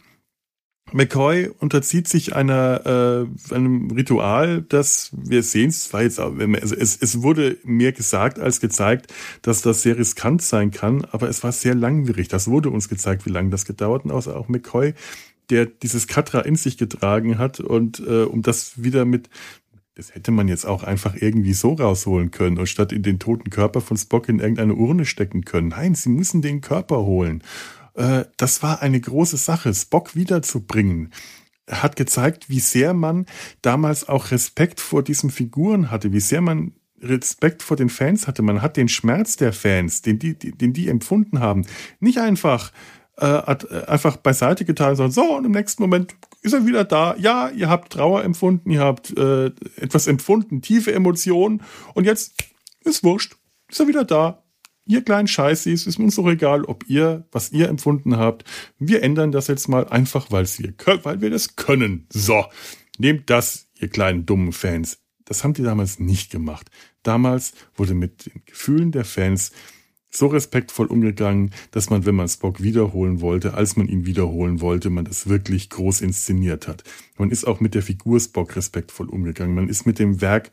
[0.92, 6.96] McCoy unterzieht sich einer, äh, einem Ritual, das wir sehen, es war jetzt, also es,
[6.96, 11.52] es wurde mehr gesagt als gezeigt, dass das sehr riskant sein kann, aber es war
[11.52, 12.28] sehr langwierig.
[12.28, 14.94] Das wurde uns gezeigt, wie lange das gedauert und außer auch McCoy
[15.50, 19.28] der dieses Katra in sich getragen hat und äh, um das wieder mit
[19.96, 23.50] das hätte man jetzt auch einfach irgendwie so rausholen können und statt in den toten
[23.50, 25.68] Körper von Spock in irgendeine Urne stecken können.
[25.68, 27.44] Nein, sie müssen den Körper holen.
[27.94, 31.12] Äh, das war eine große Sache, Spock wiederzubringen.
[31.70, 33.26] Hat gezeigt, wie sehr man
[33.62, 38.42] damals auch Respekt vor diesen Figuren hatte, wie sehr man Respekt vor den Fans hatte.
[38.42, 41.66] Man hat den Schmerz der Fans, den die, den die empfunden haben,
[42.00, 42.72] nicht einfach
[43.16, 47.14] äh, äh, einfach beiseite getan, sondern so, und im nächsten Moment ist er wieder da.
[47.16, 49.46] Ja, ihr habt Trauer empfunden, ihr habt äh,
[49.76, 51.62] etwas empfunden, tiefe Emotionen
[51.94, 52.34] und jetzt
[52.84, 53.36] ist wurscht,
[53.68, 54.42] ist er wieder da.
[54.86, 58.44] Ihr kleinen Scheißis, ist uns doch egal, ob ihr, was ihr empfunden habt.
[58.78, 60.74] Wir ändern das jetzt mal einfach, weil wir,
[61.04, 62.06] weil wir das können.
[62.12, 62.44] So,
[62.98, 64.98] nehmt das, ihr kleinen dummen Fans.
[65.24, 66.70] Das haben die damals nicht gemacht.
[67.02, 69.52] Damals wurde mit den Gefühlen der Fans
[70.14, 74.90] so respektvoll umgegangen, dass man, wenn man Spock wiederholen wollte, als man ihn wiederholen wollte,
[74.90, 76.84] man das wirklich groß inszeniert hat.
[77.18, 79.54] Man ist auch mit der Figur Spock respektvoll umgegangen.
[79.54, 80.50] Man ist mit dem Werk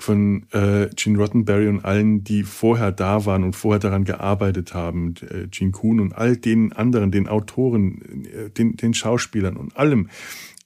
[0.00, 5.14] von äh, Gene Roddenberry und allen, die vorher da waren und vorher daran gearbeitet haben,
[5.22, 10.08] äh, Gene Kuhn und all den anderen, den Autoren, äh, den, den Schauspielern und allem,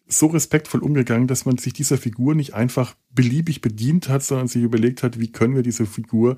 [0.07, 4.63] so respektvoll umgegangen, dass man sich dieser Figur nicht einfach beliebig bedient hat, sondern sich
[4.63, 6.37] überlegt hat, wie können wir diese Figur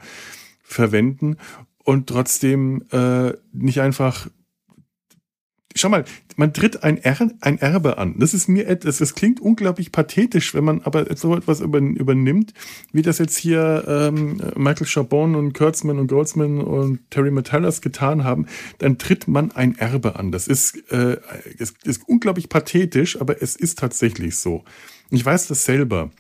[0.63, 1.37] verwenden
[1.85, 4.29] und trotzdem äh, nicht einfach.
[5.77, 6.05] Schau mal,
[6.37, 8.19] man tritt ein, er ein Erbe an.
[8.21, 12.55] Das ist mir etwas, das klingt unglaublich pathetisch, wenn man aber so etwas übernimmt,
[12.93, 18.23] wie das jetzt hier ähm, Michael Chabon und Kurtzman und Goldsman und Terry Metallas getan
[18.23, 18.47] haben,
[18.79, 20.31] dann tritt man ein Erbe an.
[20.31, 21.19] Das ist, äh,
[21.59, 24.65] das ist unglaublich pathetisch, aber es ist tatsächlich so.
[25.11, 26.11] Ich weiß das selber,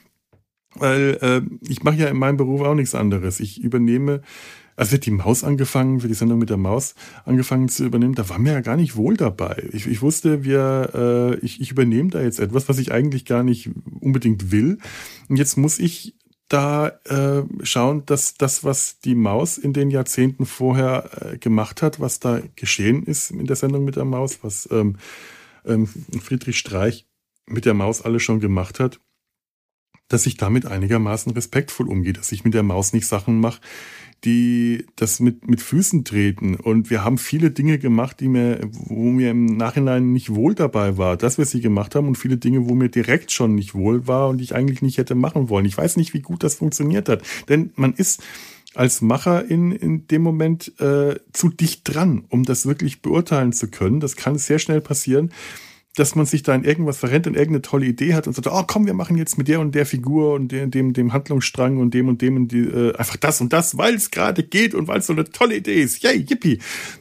[0.74, 3.38] weil äh, ich mache ja in meinem Beruf auch nichts anderes.
[3.38, 4.22] Ich übernehme
[4.76, 8.28] als wir die Maus angefangen, für die Sendung mit der Maus angefangen zu übernehmen, da
[8.28, 9.68] war mir ja gar nicht wohl dabei.
[9.72, 13.42] Ich, ich wusste, wir, äh, ich, ich übernehme da jetzt etwas, was ich eigentlich gar
[13.42, 14.78] nicht unbedingt will.
[15.28, 16.16] Und jetzt muss ich
[16.48, 22.00] da äh, schauen, dass das, was die Maus in den Jahrzehnten vorher äh, gemacht hat,
[22.00, 24.96] was da geschehen ist in der Sendung mit der Maus, was ähm,
[25.64, 25.88] ähm,
[26.22, 27.06] Friedrich Streich
[27.46, 29.00] mit der Maus alles schon gemacht hat,
[30.08, 33.60] dass ich damit einigermaßen respektvoll umgehe, dass ich mit der Maus nicht Sachen mache,
[34.24, 36.54] die das mit, mit Füßen treten.
[36.54, 40.96] Und wir haben viele Dinge gemacht, die mir, wo mir im Nachhinein nicht wohl dabei
[40.96, 44.06] war, dass wir sie gemacht haben und viele Dinge, wo mir direkt schon nicht wohl
[44.06, 45.66] war und ich eigentlich nicht hätte machen wollen.
[45.66, 47.22] Ich weiß nicht, wie gut das funktioniert hat.
[47.48, 48.22] Denn man ist
[48.74, 53.68] als Macher in, in dem Moment äh, zu dicht dran, um das wirklich beurteilen zu
[53.68, 54.00] können.
[54.00, 55.30] Das kann sehr schnell passieren,
[55.96, 58.64] dass man sich da in irgendwas verrennt und irgendeine tolle Idee hat und sagt, oh
[58.66, 61.94] komm, wir machen jetzt mit der und der Figur und dem, dem, dem Handlungsstrang und
[61.94, 64.88] dem und dem und die, äh, einfach das und das, weil es gerade geht und
[64.88, 66.02] weil es so eine tolle Idee ist.
[66.02, 66.59] Yay, yippie.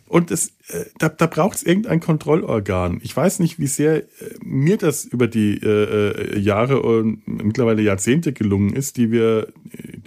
[0.08, 3.00] Und das, äh, da, da braucht es irgendein Kontrollorgan.
[3.02, 4.06] Ich weiß nicht, wie sehr äh,
[4.44, 9.48] mir das über die äh, äh, Jahre und mittlerweile Jahrzehnte gelungen ist, die wir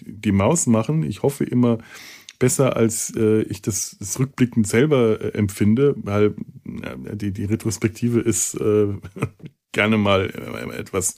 [0.00, 1.02] die Maus machen.
[1.02, 1.78] Ich hoffe immer,
[2.38, 8.20] besser, als äh, ich das, das rückblickend selber äh, empfinde, weil äh, die, die Retrospektive
[8.20, 8.88] ist äh,
[9.72, 11.16] gerne mal äh, etwas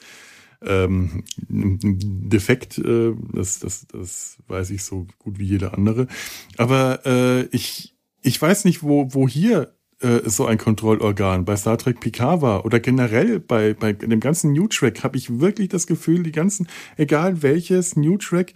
[0.60, 6.08] ähm, defekt, äh, das, das, das weiß ich so gut wie jeder andere.
[6.56, 11.78] Aber äh, ich, ich weiß nicht, wo, wo hier äh, so ein Kontrollorgan bei Star
[11.78, 15.86] Trek Picard war oder generell bei, bei dem ganzen New Track habe ich wirklich das
[15.86, 18.54] Gefühl, die ganzen, egal welches New Track,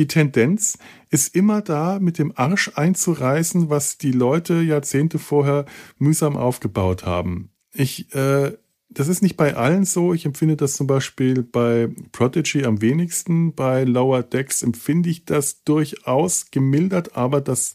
[0.00, 0.78] die Tendenz
[1.10, 5.66] ist immer da, mit dem Arsch einzureißen, was die Leute Jahrzehnte vorher
[5.98, 7.50] mühsam aufgebaut haben.
[7.74, 8.56] Ich, äh,
[8.88, 10.14] das ist nicht bei allen so.
[10.14, 13.54] Ich empfinde das zum Beispiel bei Prodigy am wenigsten.
[13.54, 17.74] Bei Lower Decks empfinde ich das durchaus gemildert, aber dass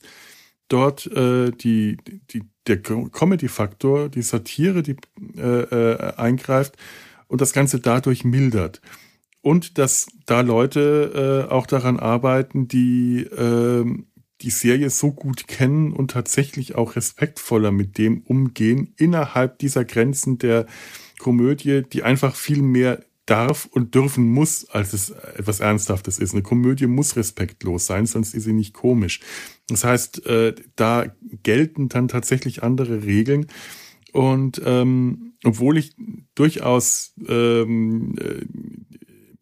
[0.68, 1.98] dort äh, die,
[2.32, 4.96] die, der Comedy-Faktor, die Satire, die
[5.38, 6.76] äh, äh, eingreift
[7.28, 8.82] und das Ganze dadurch mildert
[9.46, 13.86] und dass da Leute äh, auch daran arbeiten, die äh,
[14.42, 20.40] die Serie so gut kennen und tatsächlich auch respektvoller mit dem umgehen innerhalb dieser Grenzen
[20.40, 20.66] der
[21.20, 26.34] Komödie, die einfach viel mehr darf und dürfen muss, als es etwas Ernsthaftes ist.
[26.34, 29.20] Eine Komödie muss respektlos sein, sonst ist sie nicht komisch.
[29.68, 31.06] Das heißt, äh, da
[31.44, 33.46] gelten dann tatsächlich andere Regeln.
[34.12, 35.96] Und ähm, obwohl ich
[36.34, 38.46] durchaus ähm, äh,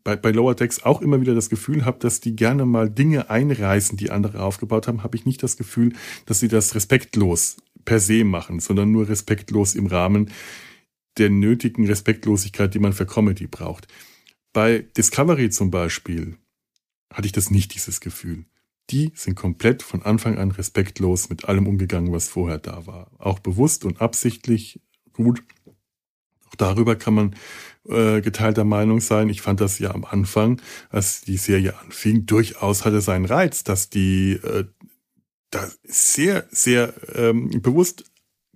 [0.04, 3.30] bei, bei Lower Decks auch immer wieder das Gefühl habe, dass die gerne mal Dinge
[3.30, 5.94] einreißen, die andere aufgebaut haben, habe ich nicht das Gefühl,
[6.26, 10.32] dass sie das respektlos per se machen, sondern nur respektlos im Rahmen
[11.18, 13.88] der nötigen Respektlosigkeit, die man für Comedy braucht.
[14.52, 16.38] Bei Discovery zum Beispiel
[17.12, 18.46] hatte ich das nicht, dieses Gefühl.
[18.89, 23.12] Die sind komplett von Anfang an respektlos mit allem umgegangen, was vorher da war.
[23.18, 24.82] Auch bewusst und absichtlich
[25.13, 25.44] gut.
[26.50, 27.36] Auch darüber kann man
[27.88, 29.30] äh, geteilter Meinung sein.
[29.30, 33.89] Ich fand das ja am Anfang, als die Serie anfing, durchaus hatte seinen Reiz, dass
[33.89, 34.65] die äh,
[35.52, 38.06] da sehr, sehr ähm, bewusst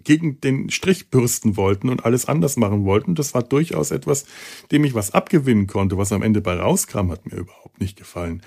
[0.03, 3.15] gegen den Strich bürsten wollten und alles anders machen wollten.
[3.15, 4.25] Das war durchaus etwas,
[4.71, 5.97] dem ich was abgewinnen konnte.
[5.97, 8.41] Was am Ende bei rauskam, hat mir überhaupt nicht gefallen.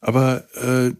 [0.00, 0.92] Aber äh,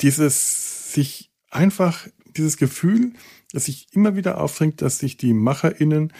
[0.00, 2.06] dieses sich einfach,
[2.36, 3.12] dieses Gefühl,
[3.52, 6.12] dass sich immer wieder aufdrängt, dass sich die MacherInnen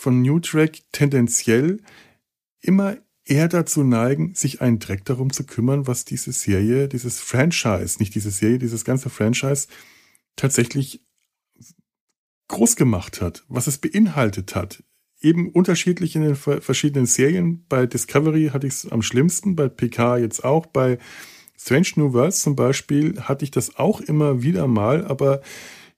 [0.00, 1.82] von New Track tendenziell
[2.62, 7.98] immer eher dazu neigen, sich einen Dreck darum zu kümmern, was diese Serie, dieses Franchise,
[7.98, 9.68] nicht diese Serie, dieses ganze Franchise
[10.36, 11.04] tatsächlich
[12.48, 14.82] groß gemacht hat, was es beinhaltet hat.
[15.20, 17.66] Eben unterschiedlich in den verschiedenen Serien.
[17.68, 20.98] Bei Discovery hatte ich es am schlimmsten, bei PK jetzt auch, bei
[21.58, 25.42] Strange New Worlds zum Beispiel hatte ich das auch immer wieder mal, aber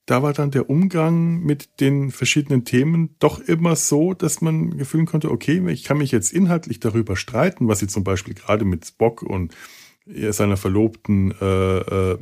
[0.07, 5.07] da war dann der Umgang mit den verschiedenen Themen doch immer so, dass man gefühlen
[5.07, 8.87] konnte, okay, ich kann mich jetzt inhaltlich darüber streiten, was sie zum Beispiel gerade mit
[8.87, 9.55] Spock und
[10.05, 12.19] seiner Verlobten äh, äh,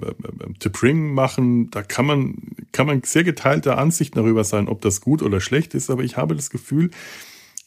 [0.59, 1.71] T'Pring machen.
[1.71, 2.35] Da kann man,
[2.73, 6.16] kann man sehr geteilter Ansicht darüber sein, ob das gut oder schlecht ist, aber ich
[6.19, 6.90] habe das Gefühl,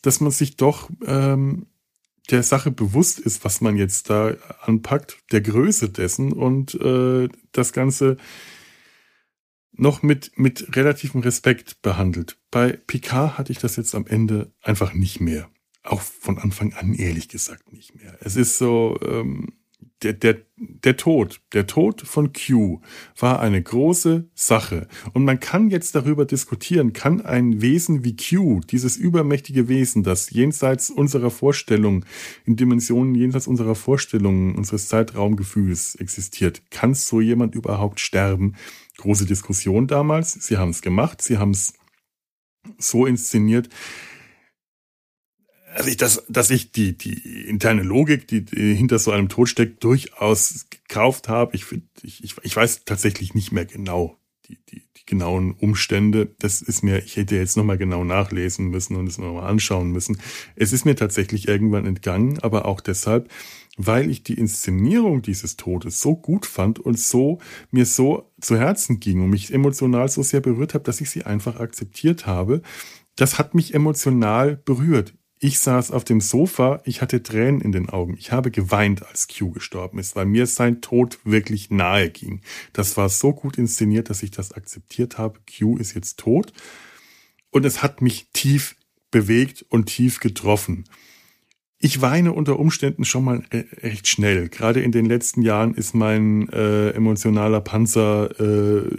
[0.03, 1.65] dass man sich doch ähm,
[2.29, 7.73] der Sache bewusst ist, was man jetzt da anpackt, der Größe dessen und äh, das
[7.73, 8.17] Ganze
[9.75, 12.37] noch mit, mit relativem Respekt behandelt.
[12.51, 15.49] Bei Picard hatte ich das jetzt am Ende einfach nicht mehr.
[15.83, 18.17] Auch von Anfang an ehrlich gesagt nicht mehr.
[18.21, 19.53] Es ist so, ähm,
[20.03, 22.81] der, der, der Tod, der Tod von Q
[23.17, 24.87] war eine große Sache.
[25.13, 30.29] Und man kann jetzt darüber diskutieren, kann ein Wesen wie Q, dieses übermächtige Wesen, das
[30.29, 32.05] jenseits unserer Vorstellung,
[32.45, 38.55] in Dimensionen jenseits unserer Vorstellungen, unseres Zeitraumgefühls existiert, kann so jemand überhaupt sterben?
[38.97, 40.33] Große Diskussion damals.
[40.33, 41.73] Sie haben es gemacht, sie haben es
[42.77, 43.69] so inszeniert,
[45.73, 49.49] also ich, dass, dass ich die, die interne Logik, die, die hinter so einem Tod
[49.49, 51.55] steckt, durchaus gekauft habe.
[51.55, 56.29] Ich, find, ich, ich, ich weiß tatsächlich nicht mehr genau, die, die, die genauen Umstände,
[56.39, 60.17] das ist mir, ich hätte jetzt nochmal genau nachlesen müssen und es nochmal anschauen müssen.
[60.55, 63.29] Es ist mir tatsächlich irgendwann entgangen, aber auch deshalb,
[63.77, 67.39] weil ich die Inszenierung dieses Todes so gut fand und so
[67.71, 71.23] mir so zu Herzen ging und mich emotional so sehr berührt habe, dass ich sie
[71.23, 72.61] einfach akzeptiert habe.
[73.15, 75.13] Das hat mich emotional berührt.
[75.43, 78.15] Ich saß auf dem Sofa, ich hatte Tränen in den Augen.
[78.17, 82.39] Ich habe geweint, als Q gestorben ist, weil mir sein Tod wirklich nahe ging.
[82.71, 85.41] Das war so gut inszeniert, dass ich das akzeptiert habe.
[85.41, 86.53] Q ist jetzt tot.
[87.49, 88.77] Und es hat mich tief
[89.11, 90.85] bewegt und tief getroffen.
[91.77, 93.43] Ich weine unter Umständen schon mal
[93.81, 94.47] recht schnell.
[94.47, 98.89] Gerade in den letzten Jahren ist mein äh, emotionaler Panzer äh,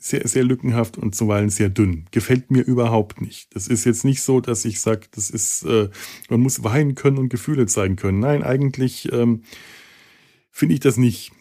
[0.00, 2.06] sehr, sehr lückenhaft und zuweilen sehr dünn.
[2.10, 3.54] Gefällt mir überhaupt nicht.
[3.54, 5.90] Das ist jetzt nicht so, dass ich sage, das ist, äh,
[6.28, 8.18] man muss weinen können und Gefühle zeigen können.
[8.18, 9.42] Nein, eigentlich ähm,
[10.50, 11.32] finde ich das nicht.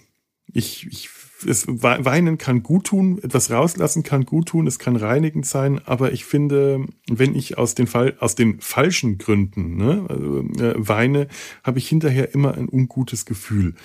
[0.52, 1.10] Ich, ich
[1.46, 6.12] es, Weinen kann gut tun, etwas rauslassen kann gut tun, es kann reinigend sein, aber
[6.12, 11.28] ich finde, wenn ich aus den, Fall, aus den falschen Gründen ne, also, äh, weine,
[11.64, 13.76] habe ich hinterher immer ein ungutes Gefühl.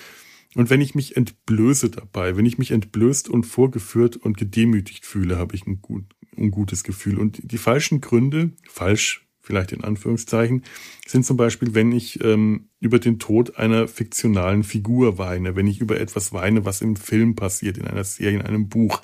[0.55, 5.37] Und wenn ich mich entblöße dabei, wenn ich mich entblößt und vorgeführt und gedemütigt fühle,
[5.37, 6.05] habe ich ein, gut,
[6.37, 7.19] ein gutes Gefühl.
[7.19, 10.63] Und die falschen Gründe, falsch vielleicht in Anführungszeichen,
[11.05, 15.81] sind zum Beispiel, wenn ich ähm, über den Tod einer fiktionalen Figur weine, wenn ich
[15.81, 19.01] über etwas weine, was im Film passiert, in einer Serie, in einem Buch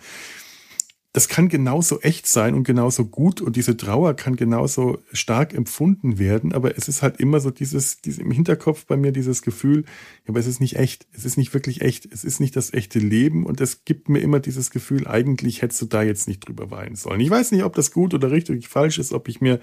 [1.13, 6.19] das kann genauso echt sein und genauso gut und diese Trauer kann genauso stark empfunden
[6.19, 9.83] werden, aber es ist halt immer so dieses, dieses im Hinterkopf bei mir dieses Gefühl,
[10.25, 12.99] aber es ist nicht echt, es ist nicht wirklich echt, es ist nicht das echte
[12.99, 16.71] Leben und es gibt mir immer dieses Gefühl, eigentlich hättest du da jetzt nicht drüber
[16.71, 17.19] weinen sollen.
[17.19, 19.59] Ich weiß nicht, ob das gut oder richtig falsch ist, ob ich mir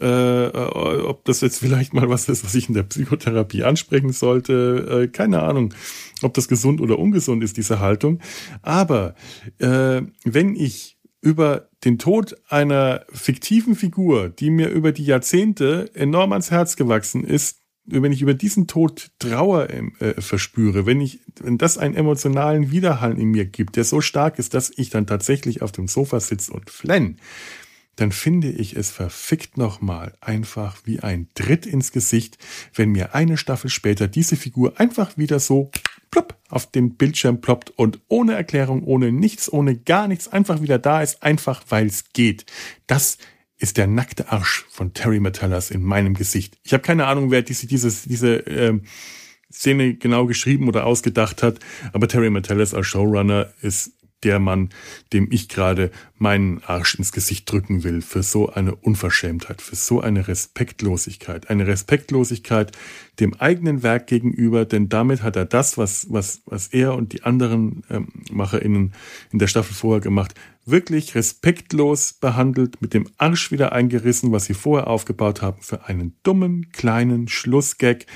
[0.00, 4.12] äh, äh, ob das jetzt vielleicht mal was ist, was ich in der Psychotherapie ansprechen
[4.12, 5.04] sollte.
[5.04, 5.74] Äh, keine Ahnung,
[6.22, 8.20] ob das gesund oder ungesund ist, diese Haltung.
[8.62, 9.14] Aber
[9.58, 16.32] äh, wenn ich über den Tod einer fiktiven Figur, die mir über die Jahrzehnte enorm
[16.32, 17.58] ans Herz gewachsen ist,
[17.90, 23.18] wenn ich über diesen Tod Trauer äh, verspüre, wenn ich, wenn das einen emotionalen Widerhall
[23.18, 26.52] in mir gibt, der so stark ist, dass ich dann tatsächlich auf dem Sofa sitze
[26.52, 27.16] und flenn,
[27.98, 32.38] dann finde ich es verfickt nochmal einfach wie ein Tritt ins Gesicht,
[32.72, 35.72] wenn mir eine Staffel später diese Figur einfach wieder so
[36.12, 40.78] plopp auf dem Bildschirm ploppt und ohne Erklärung, ohne nichts, ohne gar nichts einfach wieder
[40.78, 42.46] da ist, einfach weil es geht.
[42.86, 43.18] Das
[43.56, 46.56] ist der nackte Arsch von Terry Metallas in meinem Gesicht.
[46.62, 48.82] Ich habe keine Ahnung, wer diese, dieses, diese ähm,
[49.52, 51.58] Szene genau geschrieben oder ausgedacht hat,
[51.92, 54.70] aber Terry Metallas als Showrunner ist der Mann,
[55.12, 60.00] dem ich gerade meinen Arsch ins Gesicht drücken will, für so eine Unverschämtheit, für so
[60.00, 61.50] eine Respektlosigkeit.
[61.50, 62.72] Eine Respektlosigkeit
[63.20, 67.22] dem eigenen Werk gegenüber, denn damit hat er das, was, was, was er und die
[67.22, 68.92] anderen ähm, MacherInnen
[69.32, 74.54] in der Staffel vorher gemacht, wirklich respektlos behandelt, mit dem Arsch wieder eingerissen, was sie
[74.54, 78.06] vorher aufgebaut haben, für einen dummen, kleinen Schlussgag,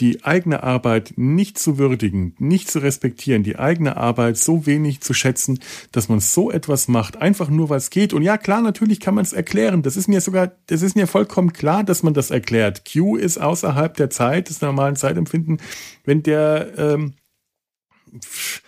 [0.00, 5.14] die eigene Arbeit nicht zu würdigen, nicht zu respektieren, die eigene Arbeit so wenig zu
[5.14, 5.60] schätzen,
[5.92, 8.12] dass man so etwas macht, einfach nur weil es geht.
[8.12, 9.82] Und ja, klar, natürlich kann man es erklären.
[9.82, 12.82] Das ist mir sogar, das ist mir vollkommen klar, dass man das erklärt.
[12.90, 15.60] Q ist außerhalb der Zeit, des normalen Zeitempfinden,
[16.04, 17.14] wenn der ähm,
[18.20, 18.63] pff,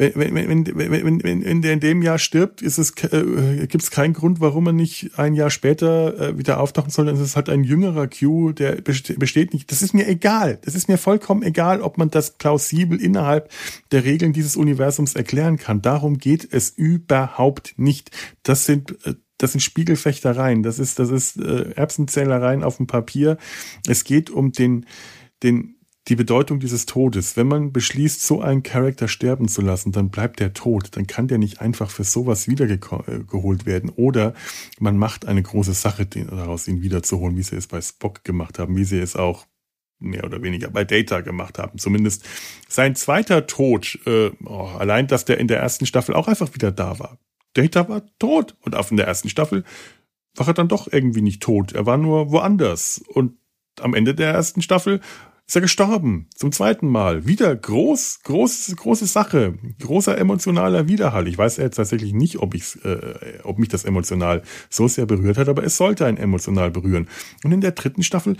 [0.00, 3.82] wenn, wenn, wenn, wenn, wenn, wenn der in dem Jahr stirbt, ist es, äh, gibt
[3.82, 7.08] es keinen Grund, warum er nicht ein Jahr später äh, wieder auftauchen soll.
[7.08, 9.70] Es ist halt ein jüngerer Q, der besteht nicht.
[9.70, 10.58] Das ist mir egal.
[10.64, 13.50] Das ist mir vollkommen egal, ob man das plausibel innerhalb
[13.92, 15.82] der Regeln dieses Universums erklären kann.
[15.82, 18.10] Darum geht es überhaupt nicht.
[18.42, 23.38] Das sind äh, das sind Spiegelfechtereien, das ist, das ist äh, Erbsenzählereien auf dem Papier.
[23.86, 24.84] Es geht um den,
[25.42, 25.76] den
[26.10, 27.36] die Bedeutung dieses Todes.
[27.36, 30.96] Wenn man beschließt, so einen Charakter sterben zu lassen, dann bleibt der tot.
[30.96, 33.90] Dann kann der nicht einfach für sowas wiedergeholt werden.
[33.90, 34.34] Oder
[34.80, 38.76] man macht eine große Sache daraus, ihn wiederzuholen, wie sie es bei Spock gemacht haben,
[38.76, 39.46] wie sie es auch
[40.00, 41.78] mehr oder weniger bei Data gemacht haben.
[41.78, 42.26] Zumindest
[42.68, 46.72] sein zweiter Tod, äh, oh, allein, dass der in der ersten Staffel auch einfach wieder
[46.72, 47.18] da war.
[47.54, 49.62] Data war tot und auf in der ersten Staffel
[50.34, 51.72] war er dann doch irgendwie nicht tot.
[51.72, 53.00] Er war nur woanders.
[53.06, 53.36] Und
[53.80, 55.00] am Ende der ersten Staffel
[55.50, 56.28] ist er gestorben.
[56.36, 57.26] Zum zweiten Mal.
[57.26, 59.58] Wieder groß, groß, große Sache.
[59.80, 61.26] Großer emotionaler Widerhall.
[61.26, 65.38] Ich weiß jetzt tatsächlich nicht, ob ich's, äh, ob mich das emotional so sehr berührt
[65.38, 67.08] hat, aber es sollte einen emotional berühren.
[67.42, 68.36] Und in der dritten Staffel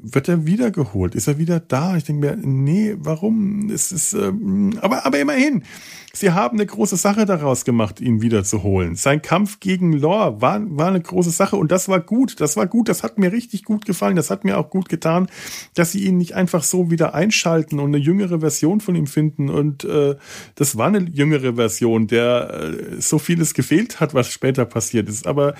[0.00, 1.16] wird er wiedergeholt?
[1.16, 1.96] Ist er wieder da?
[1.96, 3.68] Ich denke mir, nee, warum?
[3.68, 5.64] Es ist, ähm, aber, aber immerhin,
[6.12, 8.94] sie haben eine große Sache daraus gemacht, ihn wiederzuholen.
[8.94, 12.40] Sein Kampf gegen Lore war, war eine große Sache und das war gut.
[12.40, 12.88] Das war gut.
[12.88, 14.14] Das hat mir richtig gut gefallen.
[14.14, 15.28] Das hat mir auch gut getan,
[15.74, 19.50] dass sie ihn nicht einfach so wieder einschalten und eine jüngere Version von ihm finden.
[19.50, 20.14] Und äh,
[20.54, 25.26] das war eine jüngere Version, der äh, so vieles gefehlt hat, was später passiert ist.
[25.26, 25.54] Aber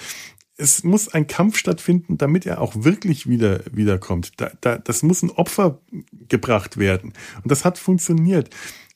[0.58, 4.32] es muss ein Kampf stattfinden, damit er auch wirklich wieder wiederkommt.
[4.38, 5.80] Da, da, das muss ein Opfer
[6.28, 7.12] gebracht werden.
[7.42, 8.50] Und das hat funktioniert.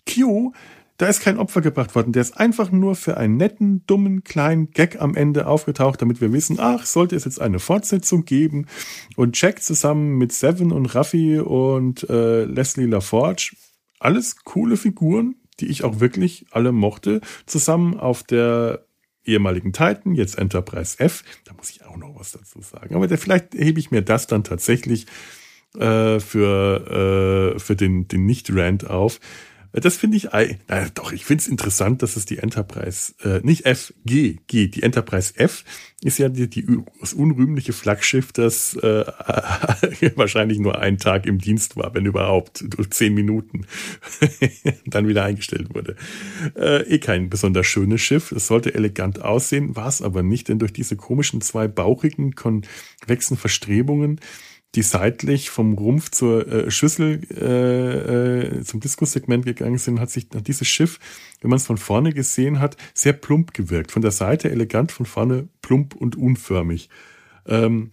[0.07, 0.53] Q,
[0.99, 2.13] da ist kein Opfer gebracht worden.
[2.13, 6.33] Der ist einfach nur für einen netten, dummen, kleinen Gag am Ende aufgetaucht, damit wir
[6.33, 8.67] wissen, ach, sollte es jetzt eine Fortsetzung geben.
[9.17, 13.55] Und Jack zusammen mit Seven und Raffi und äh, Leslie LaForge,
[14.01, 18.85] alles coole Figuren, die ich auch wirklich alle mochte, zusammen auf der
[19.25, 21.25] ehemaligen Titan, jetzt Enterprise F.
[21.45, 22.95] Da muss ich auch noch was dazu sagen.
[22.95, 25.07] Aber vielleicht hebe ich mir das dann tatsächlich
[25.79, 29.21] äh, für, äh, für den, den Nicht-Rand auf.
[29.73, 30.29] Das finde ich,
[30.69, 34.69] na doch, ich finde es interessant, dass es die Enterprise, äh, nicht F, G, G,
[34.69, 35.65] die Enterprise F
[36.03, 36.67] ist ja die, die
[37.01, 39.05] das unrühmliche Flaggschiff, das äh,
[40.17, 43.67] wahrscheinlich nur einen Tag im Dienst war, wenn überhaupt, durch zehn Minuten
[44.87, 45.97] dann wieder eingestellt wurde.
[46.57, 48.33] Äh, eh kein besonders schönes Schiff.
[48.33, 53.37] Es sollte elegant aussehen, war es aber nicht, denn durch diese komischen zwei bauchigen, konvexen
[53.37, 54.21] Verstrebungen
[54.75, 60.29] die seitlich vom Rumpf zur äh, Schüssel äh, äh, zum Diskussegment gegangen sind, hat sich
[60.29, 60.99] dieses Schiff,
[61.41, 63.93] wenn man es von vorne gesehen hat, sehr plump gewirkt.
[63.93, 66.89] Von der Seite elegant, von vorne plump und unförmig.
[67.47, 67.93] Ähm,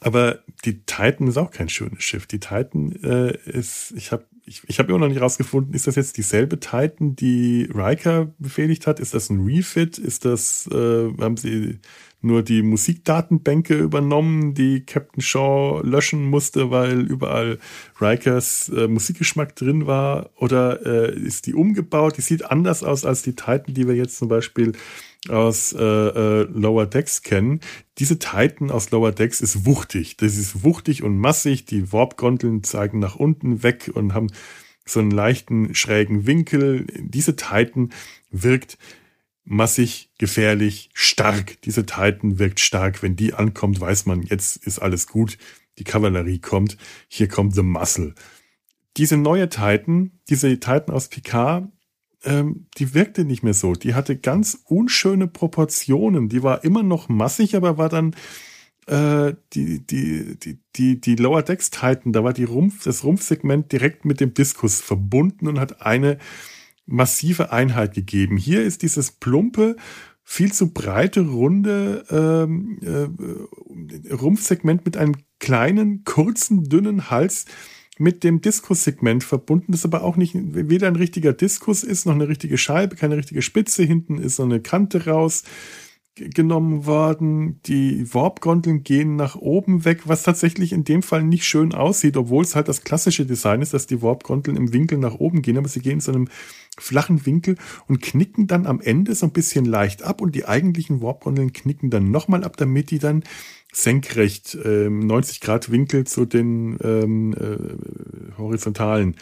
[0.00, 2.26] aber die Titan ist auch kein schönes Schiff.
[2.26, 5.94] Die Titan äh, ist, ich habe ich, ich hab immer noch nicht rausgefunden, ist das
[5.94, 8.98] jetzt dieselbe Titan, die Riker befehligt hat?
[8.98, 9.98] Ist das ein Refit?
[9.98, 11.78] Ist das, äh, haben sie
[12.22, 17.58] nur die Musikdatenbänke übernommen, die Captain Shaw löschen musste, weil überall
[18.00, 20.30] Rikers äh, Musikgeschmack drin war?
[20.36, 22.16] Oder äh, ist die umgebaut?
[22.16, 24.72] Die sieht anders aus als die Titan, die wir jetzt zum Beispiel
[25.28, 27.60] aus äh, äh, Lower Decks kennen.
[27.98, 30.16] Diese Titan aus Lower Decks ist wuchtig.
[30.16, 31.64] Das ist wuchtig und massig.
[31.64, 34.28] Die Warp-Gondeln zeigen nach unten weg und haben
[34.84, 36.86] so einen leichten schrägen Winkel.
[36.98, 37.90] Diese Titan
[38.30, 38.78] wirkt
[39.44, 41.60] massig, gefährlich, stark.
[41.62, 43.02] Diese Titan wirkt stark.
[43.02, 45.38] Wenn die ankommt, weiß man, jetzt ist alles gut.
[45.78, 46.76] Die Kavallerie kommt.
[47.08, 48.14] Hier kommt The Muscle.
[48.96, 51.68] Diese neue Titan, diese Titan aus Picard,
[52.24, 53.72] ähm, die wirkte nicht mehr so.
[53.72, 56.28] Die hatte ganz unschöne Proportionen.
[56.28, 58.14] Die war immer noch massig, aber war dann
[58.86, 63.70] äh, die, die, die, die, die Lower Decks Titan, da war die Rumpf, das Rumpfsegment
[63.72, 66.18] direkt mit dem Diskus verbunden und hat eine
[66.86, 68.36] massive Einheit gegeben.
[68.36, 69.76] Hier ist dieses plumpe,
[70.24, 77.46] viel zu breite, runde ähm, äh, Rumpfsegment mit einem kleinen, kurzen, dünnen Hals
[77.98, 82.28] mit dem Diskussegment verbunden, das aber auch nicht weder ein richtiger Diskus ist, noch eine
[82.28, 83.82] richtige Scheibe, keine richtige Spitze.
[83.82, 85.44] Hinten ist so eine Kante raus
[86.14, 87.60] genommen worden.
[87.62, 92.44] Die Warp-Gondeln gehen nach oben weg, was tatsächlich in dem Fall nicht schön aussieht, obwohl
[92.44, 95.68] es halt das klassische Design ist, dass die Warp-Gondeln im Winkel nach oben gehen, aber
[95.68, 96.28] sie gehen so einem
[96.78, 97.56] flachen Winkel
[97.86, 101.90] und knicken dann am Ende so ein bisschen leicht ab und die eigentlichen Warp-Gondeln knicken
[101.90, 103.24] dann nochmal ab, damit die dann
[103.72, 109.16] senkrecht ähm, 90 Grad Winkel zu den ähm, äh, horizontalen,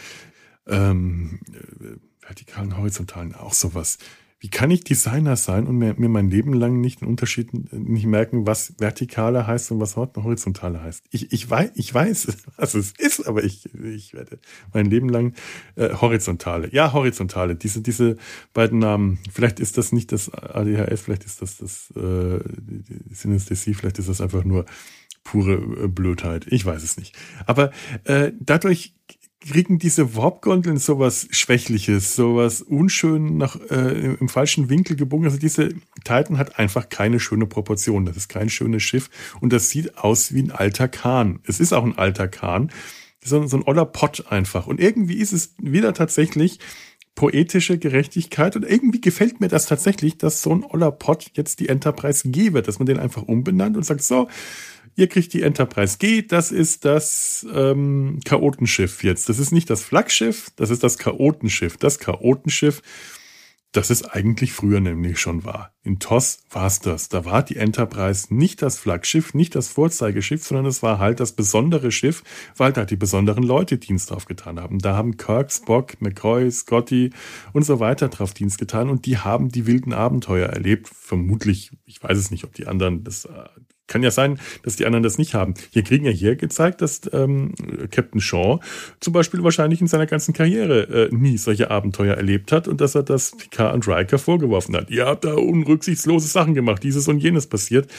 [0.67, 3.99] ähm, äh, vertikalen, horizontalen, auch sowas
[4.41, 8.07] wie kann ich Designer sein und mir, mir mein Leben lang nicht den Unterschied nicht
[8.07, 11.05] merken, was vertikale heißt und was horizontale heißt?
[11.11, 14.39] Ich, ich, weiß, ich weiß, was es ist, aber ich, ich werde
[14.73, 15.35] mein Leben lang
[15.77, 16.73] äh, horizontale.
[16.73, 17.55] Ja, horizontale.
[17.55, 18.17] Diese, diese
[18.55, 19.19] beiden Namen.
[19.31, 24.09] Vielleicht ist das nicht das ADHS, vielleicht ist das das äh, die Synästhesie, vielleicht ist
[24.09, 24.65] das einfach nur
[25.23, 26.47] pure äh, Blödheit.
[26.49, 27.15] Ich weiß es nicht.
[27.45, 27.73] Aber
[28.05, 28.95] äh, dadurch
[29.41, 35.25] kriegen diese Warp-Gondeln sowas Schwächliches, sowas unschön nach, äh, im falschen Winkel gebogen.
[35.25, 35.71] Also diese
[36.05, 38.05] Titan hat einfach keine schöne Proportion.
[38.05, 39.09] Das ist kein schönes Schiff
[39.41, 41.41] und das sieht aus wie ein alter Kahn.
[41.45, 42.71] Es ist auch ein alter Kahn.
[43.23, 44.67] So, so ein oller Pott einfach.
[44.67, 46.59] Und irgendwie ist es wieder tatsächlich
[47.15, 51.69] poetische Gerechtigkeit und irgendwie gefällt mir das tatsächlich, dass so ein oller Pott jetzt die
[51.69, 54.29] Enterprise G wird, dass man den einfach umbenannt und sagt, so,
[54.97, 59.29] Ihr kriegt die Enterprise G, das ist das ähm, Chaotenschiff jetzt.
[59.29, 61.77] Das ist nicht das Flaggschiff, das ist das Chaotenschiff.
[61.77, 62.83] Das Chaotenschiff,
[63.73, 65.73] das es eigentlich früher nämlich schon war.
[65.83, 67.09] In TOS war es das.
[67.09, 71.33] Da war die Enterprise nicht das Flaggschiff, nicht das Vorzeigeschiff, sondern es war halt das
[71.33, 72.25] besondere Schiff,
[72.57, 74.81] weil da die besonderen Leute Dienst drauf getan haben.
[74.81, 77.11] Da haben Kirk, Spock, McCoy, Scotty
[77.53, 80.89] und so weiter drauf Dienst getan und die haben die wilden Abenteuer erlebt.
[80.89, 83.45] Vermutlich, ich weiß es nicht, ob die anderen das äh,
[83.91, 85.55] kann ja sein, dass die anderen das nicht haben.
[85.71, 87.53] Hier kriegen ja hier gezeigt, dass ähm,
[87.91, 88.61] Captain Shaw
[89.01, 92.95] zum Beispiel wahrscheinlich in seiner ganzen Karriere äh, nie solche Abenteuer erlebt hat und dass
[92.95, 94.91] er das Picard und Riker vorgeworfen hat.
[94.91, 97.91] Ihr habt da unrücksichtslose Sachen gemacht, dieses und jenes passiert.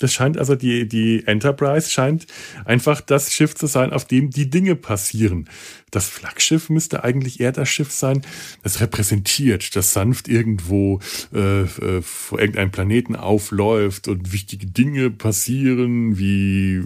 [0.00, 2.26] Das scheint also die, die Enterprise scheint
[2.64, 5.48] einfach das Schiff zu sein, auf dem die Dinge passieren.
[5.92, 8.22] Das Flaggschiff müsste eigentlich eher das Schiff sein,
[8.64, 10.98] das repräsentiert, das sanft irgendwo
[11.32, 16.82] äh, äh, vor irgendeinem Planeten aufläuft und wichtige Dinge passieren, wie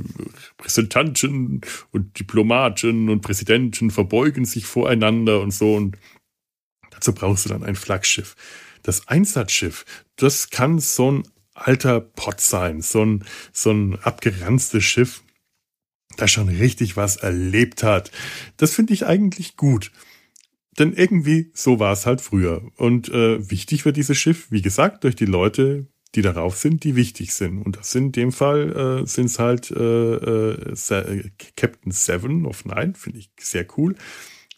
[0.58, 5.76] Repräsentanten und Diplomaten und Präsidenten verbeugen sich voreinander und so.
[5.76, 5.96] Und
[6.90, 8.36] dazu brauchst du dann ein Flaggschiff.
[8.82, 9.86] Das Einsatzschiff,
[10.16, 11.22] das kann so ein
[11.66, 15.22] alter Pott sein, so ein, so ein abgeranztes Schiff,
[16.16, 18.10] das schon richtig was erlebt hat.
[18.56, 19.92] Das finde ich eigentlich gut.
[20.78, 22.62] Denn irgendwie so war es halt früher.
[22.76, 26.96] Und äh, wichtig wird dieses Schiff, wie gesagt, durch die Leute, die darauf sind, die
[26.96, 27.62] wichtig sind.
[27.62, 32.64] Und das sind in dem Fall äh, sind es halt äh, äh, Captain Seven of
[32.64, 33.96] Nine, finde ich sehr cool.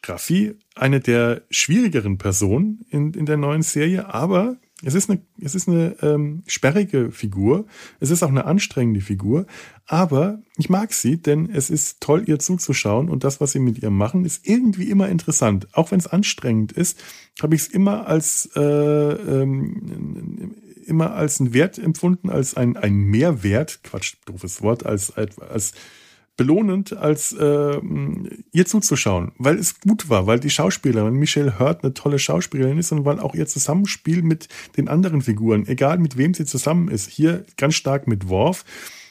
[0.06, 5.54] Raffi, eine der schwierigeren Personen in, in der neuen Serie, aber es ist eine, es
[5.54, 7.66] ist eine ähm, sperrige Figur.
[7.98, 9.46] Es ist auch eine anstrengende Figur.
[9.86, 13.10] Aber ich mag sie, denn es ist toll, ihr zuzuschauen.
[13.10, 15.68] Und das, was sie mit ihr machen, ist irgendwie immer interessant.
[15.72, 16.98] Auch wenn es anstrengend ist,
[17.42, 20.54] habe ich es immer als äh, ähm,
[20.86, 25.72] immer als einen Wert empfunden, als ein, ein Mehrwert, Quatsch, doofes Wort, als, als
[26.40, 27.80] belohnend, als äh,
[28.50, 32.92] ihr zuzuschauen, weil es gut war, weil die Schauspielerin Michelle Hurt eine tolle Schauspielerin ist
[32.92, 37.10] und weil auch ihr Zusammenspiel mit den anderen Figuren, egal mit wem sie zusammen ist,
[37.10, 38.64] hier ganz stark mit Worf,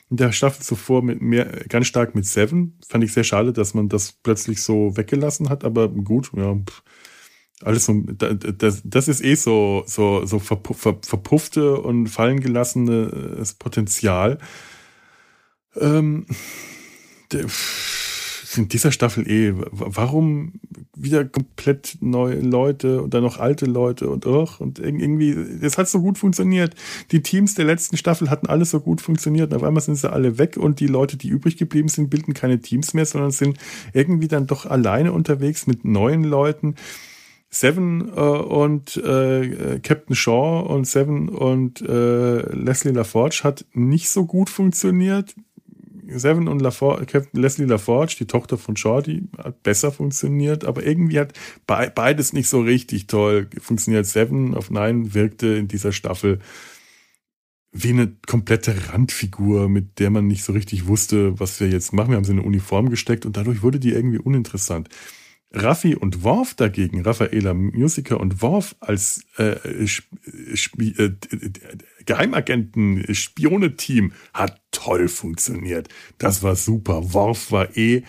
[0.10, 2.80] in der Staffel zuvor mit mehr, ganz stark mit Seven.
[2.88, 6.58] Fand ich sehr schade, dass man das plötzlich so weggelassen hat, aber gut, ja,
[7.62, 14.40] alles so, das, das ist eh so, so, so verpuffte und fallen gelassene Potenzial.
[15.80, 16.26] Ähm,
[17.34, 20.54] in dieser Staffel eh, warum
[20.96, 26.02] wieder komplett neue Leute oder noch alte Leute und och, und irgendwie, es hat so
[26.02, 26.76] gut funktioniert.
[27.12, 30.12] Die Teams der letzten Staffel hatten alles so gut funktioniert und auf einmal sind sie
[30.12, 33.58] alle weg und die Leute, die übrig geblieben sind, bilden keine Teams mehr, sondern sind
[33.94, 36.76] irgendwie dann doch alleine unterwegs mit neuen Leuten.
[37.52, 44.26] Seven äh, und äh, Captain Shaw und Seven und äh, Leslie LaForge hat nicht so
[44.26, 45.36] gut funktioniert.
[46.14, 51.20] Seven und LaForge, Captain Leslie LaForge, die Tochter von Shorty, hat besser funktioniert, aber irgendwie
[51.20, 51.34] hat
[51.68, 54.06] be beides nicht so richtig toll funktioniert.
[54.06, 56.40] Seven of Nine wirkte in dieser Staffel
[57.72, 62.10] wie eine komplette Randfigur, mit der man nicht so richtig wusste, was wir jetzt machen.
[62.10, 64.90] Wir haben sie in eine Uniform gesteckt und dadurch wurde die irgendwie uninteressant.
[65.52, 71.12] Raffi und Worf dagegen, Raffaela Musiker und Worf als äh, äh,
[72.06, 75.90] Geheimagenten, Spione-Team hat toll funktioniert.
[76.20, 77.14] Das war super.
[77.14, 78.04] Worf war eh,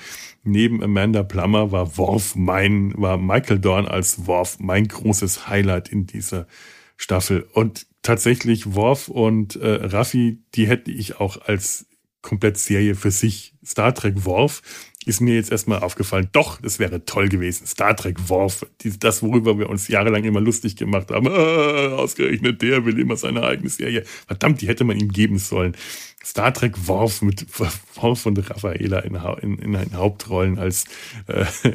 [0.44, 6.06] neben Amanda Plummer war Worf mein, war Michael Dorn als Worf mein großes Highlight in
[6.06, 6.46] dieser
[6.98, 7.48] Staffel.
[7.54, 11.86] Und tatsächlich Worf und äh, Raffi, die hätte ich auch als
[12.22, 13.54] komplett Serie für sich.
[13.64, 14.62] Star Trek Worf
[15.06, 17.66] ist mir jetzt erstmal aufgefallen, doch, das wäre toll gewesen.
[17.66, 18.66] Star Trek Worf,
[18.98, 21.26] das, worüber wir uns jahrelang immer lustig gemacht haben.
[21.26, 24.04] Äh, ausgerechnet der will immer seine eigene Serie.
[24.26, 25.74] Verdammt, die hätte man ihm geben sollen.
[26.22, 27.46] Star Trek Worf mit
[27.94, 29.14] Worf und Raffaela in,
[29.58, 30.84] in, in Hauptrollen als
[31.28, 31.46] äh,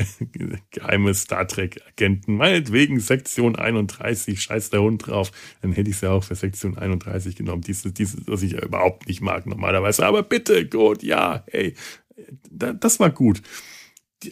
[0.70, 2.36] geheime Star Trek Agenten.
[2.36, 5.32] Meinetwegen Sektion 31, scheiß der Hund drauf.
[5.64, 7.64] Dann hätte ich es ja auch für Sektion 31 genommen.
[7.64, 10.06] Dieses, dieses, was ich überhaupt nicht mag normalerweise.
[10.06, 11.74] Aber bitte, gut, ja, hey,
[12.50, 13.42] das war gut.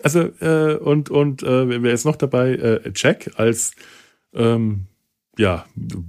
[0.02, 2.54] Also, äh, und, und äh, wer ist noch dabei?
[2.56, 3.74] Äh, Jack als
[4.34, 4.88] ähm,
[5.38, 5.66] ja,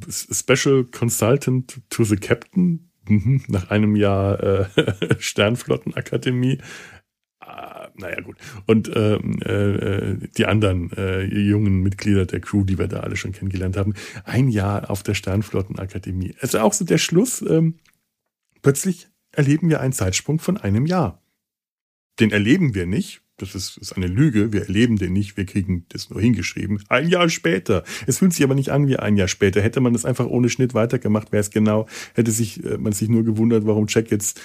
[0.08, 4.66] Special Consultant to the Captain mhm, nach einem Jahr äh,
[5.18, 6.58] Sternflottenakademie.
[7.40, 8.36] Ah, naja, gut.
[8.66, 13.32] Und ähm, äh, die anderen äh, jungen Mitglieder der Crew, die wir da alle schon
[13.32, 13.94] kennengelernt haben,
[14.24, 16.34] ein Jahr auf der Sternflottenakademie.
[16.40, 17.42] Also auch so der Schluss.
[17.42, 17.76] Ähm,
[18.62, 21.23] plötzlich erleben wir einen Zeitsprung von einem Jahr
[22.20, 23.22] den erleben wir nicht.
[23.36, 24.52] Das ist, ist eine Lüge.
[24.52, 25.36] Wir erleben den nicht.
[25.36, 26.82] Wir kriegen das nur hingeschrieben.
[26.88, 27.82] Ein Jahr später.
[28.06, 29.60] Es fühlt sich aber nicht an wie ein Jahr später.
[29.60, 33.08] Hätte man das einfach ohne Schnitt weitergemacht, wäre es genau, hätte sich äh, man sich
[33.08, 34.40] nur gewundert, warum Jack jetzt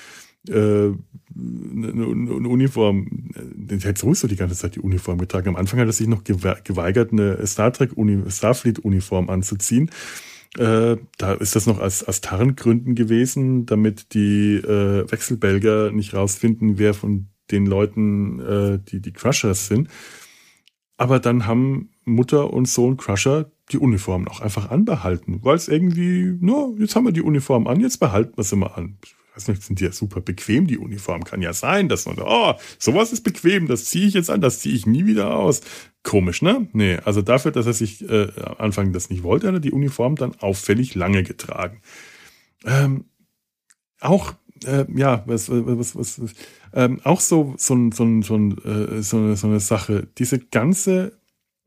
[0.47, 0.97] äh, eine,
[1.35, 5.49] eine Uniform, der hätte sowieso die ganze Zeit die Uniform getragen.
[5.49, 7.91] Am Anfang hat er sich noch geweigert, eine Star Trek
[8.27, 9.91] Starfleet Uniform anzuziehen.
[10.57, 16.79] Äh, da ist das noch aus, aus Tarngründen gewesen, damit die äh, Wechselbelger nicht rausfinden,
[16.79, 19.89] wer von den Leuten, äh, die die Crushers sind.
[20.97, 26.35] Aber dann haben Mutter und Sohn Crusher die Uniform auch einfach anbehalten, weil es irgendwie,
[26.39, 28.97] nur, jetzt haben wir die Uniform an, jetzt behalten wir sie mal an.
[29.35, 31.23] weiß nicht, sind die ja super bequem, die Uniform.
[31.23, 34.59] Kann ja sein, dass man, oh, sowas ist bequem, das ziehe ich jetzt an, das
[34.59, 35.61] ziehe ich nie wieder aus.
[36.03, 36.67] Komisch, ne?
[36.73, 38.27] Nee, also dafür, dass er sich äh,
[38.57, 41.81] Anfang das nicht wollte, hat er die Uniform dann auffällig lange getragen.
[42.65, 43.05] Ähm,
[44.01, 44.33] auch,
[44.65, 46.33] äh, ja, was, was, was, was
[46.73, 50.07] ähm, auch so, so, so, so, äh, so, so eine Sache.
[50.17, 51.19] Diese ganze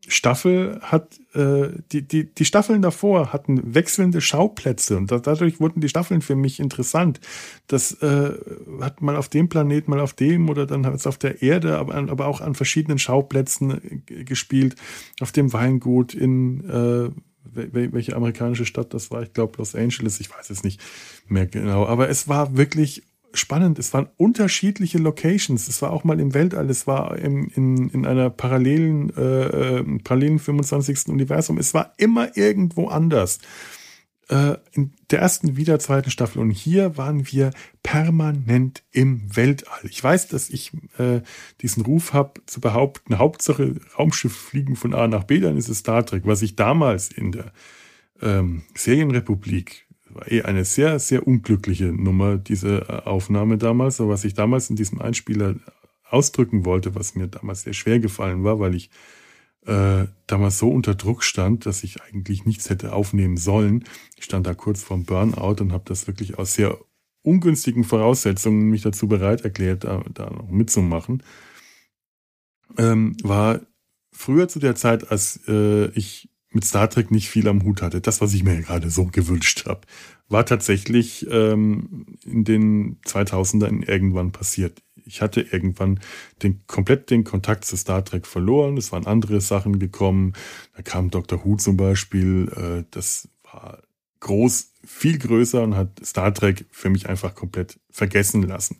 [0.09, 5.81] Staffel hat, äh, die, die, die Staffeln davor hatten wechselnde Schauplätze und da, dadurch wurden
[5.81, 7.21] die Staffeln für mich interessant.
[7.69, 8.33] Das äh,
[8.81, 11.79] hat mal auf dem Planet, mal auf dem oder dann hat es auf der Erde,
[11.79, 14.75] aber, aber auch an verschiedenen Schauplätzen äh, gespielt.
[15.21, 17.11] Auf dem Weingut in äh,
[17.55, 20.81] welche amerikanische Stadt das war, ich glaube Los Angeles, ich weiß es nicht
[21.29, 23.03] mehr genau, aber es war wirklich
[23.35, 23.79] spannend.
[23.79, 25.69] Es waren unterschiedliche Locations.
[25.69, 26.69] Es war auch mal im Weltall.
[26.71, 31.09] Es war im, in, in einer parallelen, äh, äh parallelen 25.
[31.09, 31.59] Universum.
[31.59, 33.39] Es war immer irgendwo anders.
[34.33, 36.41] Äh, in der ersten wie der zweiten Staffel.
[36.41, 37.51] Und hier waren wir
[37.83, 39.81] permanent im Weltall.
[39.91, 41.21] Ich weiß, dass ich äh,
[41.61, 45.81] diesen Ruf habe, zu behaupten, Hauptsache Raumschiff fliegen von A nach B, dann ist es
[45.81, 47.53] Star Trek, was ich damals in der
[48.23, 54.01] ähm, Serienrepublik war eh eine sehr, sehr unglückliche Nummer, diese äh, Aufnahme damals.
[54.01, 55.57] Aber was ich damals in diesem Einspieler
[56.09, 58.89] ausdrücken wollte, was mir damals sehr schwer gefallen war, weil ich
[59.67, 63.85] äh, damals so unter Druck stand, dass ich eigentlich nichts hätte aufnehmen sollen.
[64.17, 66.79] Ich stand da kurz vorm Burnout und habe das wirklich aus sehr
[67.23, 71.23] ungünstigen Voraussetzungen mich dazu bereit erklärt, da, da noch mitzumachen.
[72.79, 73.61] Ähm, war
[74.11, 78.01] früher zu der Zeit, als äh, ich mit Star Trek nicht viel am Hut hatte.
[78.01, 79.83] Das, was ich mir gerade so gewünscht habe,
[80.29, 84.83] war tatsächlich ähm, in den 2000ern irgendwann passiert.
[85.05, 86.01] Ich hatte irgendwann
[86.43, 88.77] den, komplett den Kontakt zu Star Trek verloren.
[88.77, 90.33] Es waren andere Sachen gekommen.
[90.77, 91.45] Da kam Dr.
[91.45, 92.49] Who zum Beispiel.
[92.57, 93.83] Äh, das war
[94.21, 98.79] groß, viel größer und hat Star Trek für mich einfach komplett vergessen lassen.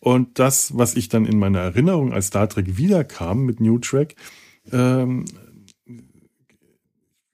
[0.00, 4.14] Und das, was ich dann in meiner Erinnerung als Star Trek wiederkam mit New Track,
[4.70, 5.24] ähm,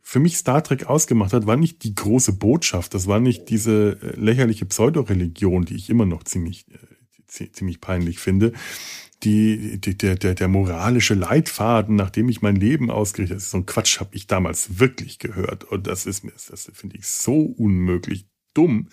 [0.00, 3.98] für mich Star Trek ausgemacht hat, war nicht die große Botschaft, das war nicht diese
[4.00, 6.76] äh, lächerliche Pseudoreligion, die ich immer noch ziemlich, äh,
[7.52, 8.52] ziemlich peinlich finde.
[9.22, 13.66] Die, die, der, der, der moralische Leitfaden, nachdem ich mein Leben ausgerichtet habe, so ein
[13.66, 15.64] Quatsch habe ich damals wirklich gehört.
[15.64, 18.88] Und das ist mir, das finde ich so unmöglich dumm.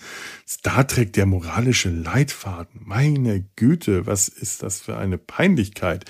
[0.48, 2.82] Star Trek, der moralische Leitfaden.
[2.84, 6.06] Meine Güte, was ist das für eine Peinlichkeit?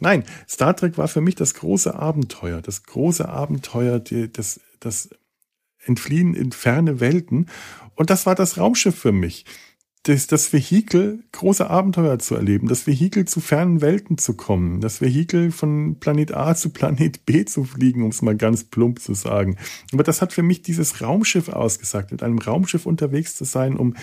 [0.00, 5.08] Nein, Star Trek war für mich das große Abenteuer, das große Abenteuer, die, das, das
[5.84, 7.48] Entfliehen in ferne Welten.
[7.94, 9.46] Und das war das Raumschiff für mich.
[10.06, 15.00] Das, das Vehikel, große Abenteuer zu erleben, das Vehikel zu fernen Welten zu kommen, das
[15.00, 19.14] Vehikel von Planet A zu Planet B zu fliegen, um es mal ganz plump zu
[19.14, 19.56] sagen.
[19.92, 23.94] Aber das hat für mich dieses Raumschiff ausgesagt, mit einem Raumschiff unterwegs zu sein, um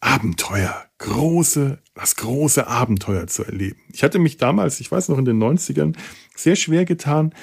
[0.00, 3.80] Abenteuer, große, das große Abenteuer zu erleben.
[3.92, 5.96] Ich hatte mich damals, ich weiß noch in den 90ern,
[6.36, 7.34] sehr schwer getan,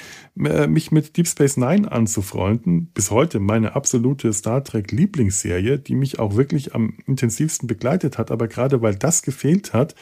[0.42, 2.86] äh, mich mit Deep Space Nine anzufreunden.
[2.94, 8.30] Bis heute meine absolute Star Trek Lieblingsserie, die mich auch wirklich am intensivsten begleitet hat.
[8.30, 9.94] Aber gerade weil das gefehlt hat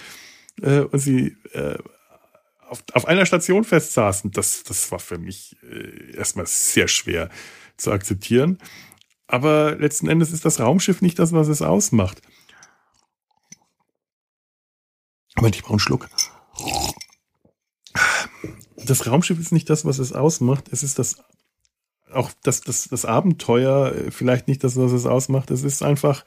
[0.63, 1.79] äh, und sie äh,
[2.69, 7.31] auf, auf einer Station festsaßen, das, das war für mich äh, erstmal sehr schwer
[7.77, 8.59] zu akzeptieren.
[9.27, 12.23] Aber letzten Endes ist das Raumschiff nicht das, was es ausmacht.
[15.37, 16.09] Moment, ich brauche einen Schluck.
[18.77, 20.69] Das Raumschiff ist nicht das, was es ausmacht.
[20.71, 21.17] Es ist das,
[22.13, 25.51] auch das, das, das Abenteuer vielleicht nicht das, was es ausmacht.
[25.51, 26.25] Es ist einfach,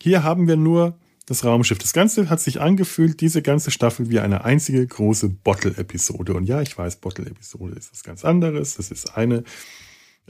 [0.00, 1.78] hier haben wir nur das Raumschiff.
[1.78, 6.34] Das Ganze hat sich angefühlt, diese ganze Staffel, wie eine einzige große Bottle-Episode.
[6.34, 8.74] Und ja, ich weiß, Bottle-Episode ist was ganz anderes.
[8.76, 9.44] Das ist eine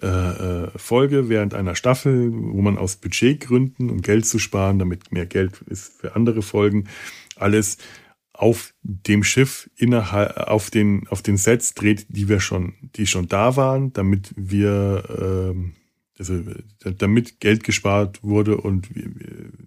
[0.00, 5.12] äh, äh, Folge während einer Staffel, wo man aus Budgetgründen, um Geld zu sparen, damit
[5.12, 6.88] mehr Geld ist für andere Folgen,
[7.36, 7.78] alles
[8.42, 13.28] auf dem Schiff innerhalb auf den auf den Sets dreht, die wir schon, die schon
[13.28, 15.74] da waren, damit wir ähm,
[16.18, 16.42] also
[16.98, 18.88] damit Geld gespart wurde und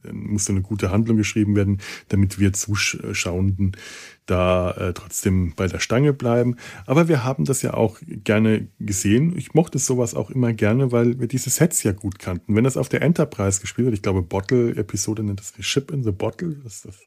[0.04, 3.78] dann musste eine gute Handlung geschrieben werden, damit wir Zuschauenden
[4.26, 6.58] da äh, trotzdem bei der Stange bleiben.
[6.86, 9.38] Aber wir haben das ja auch gerne gesehen.
[9.38, 12.56] Ich mochte sowas auch immer gerne, weil wir diese Sets ja gut kannten.
[12.56, 16.12] Wenn das auf der Enterprise gespielt wird, ich glaube Bottle-Episode nennt das Ship in the
[16.12, 17.00] Bottle, das ist das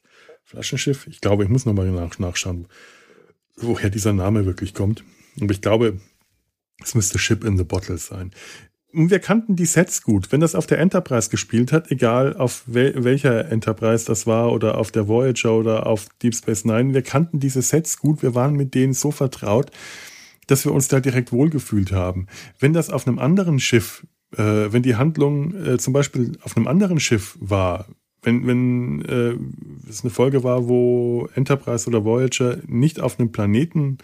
[0.49, 1.05] Flaschenschiff.
[1.05, 2.67] Ich glaube, ich muss nochmal nach, nachschauen,
[3.57, 5.03] woher dieser Name wirklich kommt.
[5.39, 5.99] Aber ich glaube,
[6.83, 8.31] es müsste Ship in the Bottle sein.
[8.91, 10.31] Und wir kannten die Sets gut.
[10.31, 14.79] Wenn das auf der Enterprise gespielt hat, egal auf wel welcher Enterprise das war oder
[14.79, 18.23] auf der Voyager oder auf Deep Space Nine, wir kannten diese Sets gut.
[18.23, 19.69] Wir waren mit denen so vertraut,
[20.47, 22.25] dass wir uns da direkt wohlgefühlt haben.
[22.57, 26.67] Wenn das auf einem anderen Schiff, äh, wenn die Handlung äh, zum Beispiel auf einem
[26.67, 27.85] anderen Schiff war,
[28.21, 29.35] wenn, wenn äh,
[29.89, 33.97] es eine Folge war, wo Enterprise oder Voyager nicht auf einem Planeten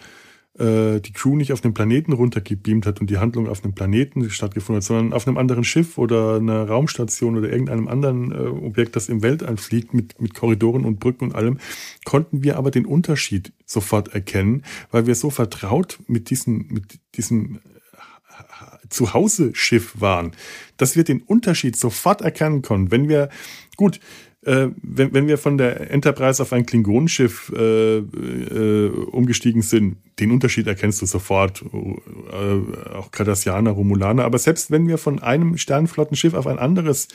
[0.58, 4.30] äh, die Crew nicht auf einem Planeten runtergebeamt hat und die Handlung auf einem Planeten
[4.30, 8.96] stattgefunden hat, sondern auf einem anderen Schiff oder einer Raumstation oder irgendeinem anderen äh, Objekt,
[8.96, 11.58] das im Weltall fliegt mit, mit Korridoren und Brücken und allem,
[12.04, 17.56] konnten wir aber den Unterschied sofort erkennen, weil wir so vertraut mit diesem, mit diesem
[17.56, 20.32] äh, Zuhause-Schiff waren,
[20.78, 22.90] dass wir den Unterschied sofort erkennen konnten.
[22.90, 23.28] Wenn wir,
[23.76, 24.00] gut,
[24.46, 30.30] äh, wenn, wenn wir von der Enterprise auf ein Klingonenschiff äh, äh, umgestiegen sind, den
[30.30, 36.34] Unterschied erkennst du sofort, äh, auch Cardassianer, Romulaner, aber selbst wenn wir von einem Sternenflottenschiff
[36.34, 37.08] auf ein anderes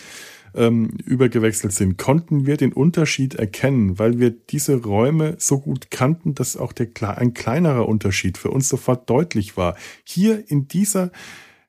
[0.54, 6.36] ähm, übergewechselt sind, konnten wir den Unterschied erkennen, weil wir diese Räume so gut kannten,
[6.36, 9.76] dass auch der, ein kleinerer Unterschied für uns sofort deutlich war.
[10.04, 11.12] Hier in dieser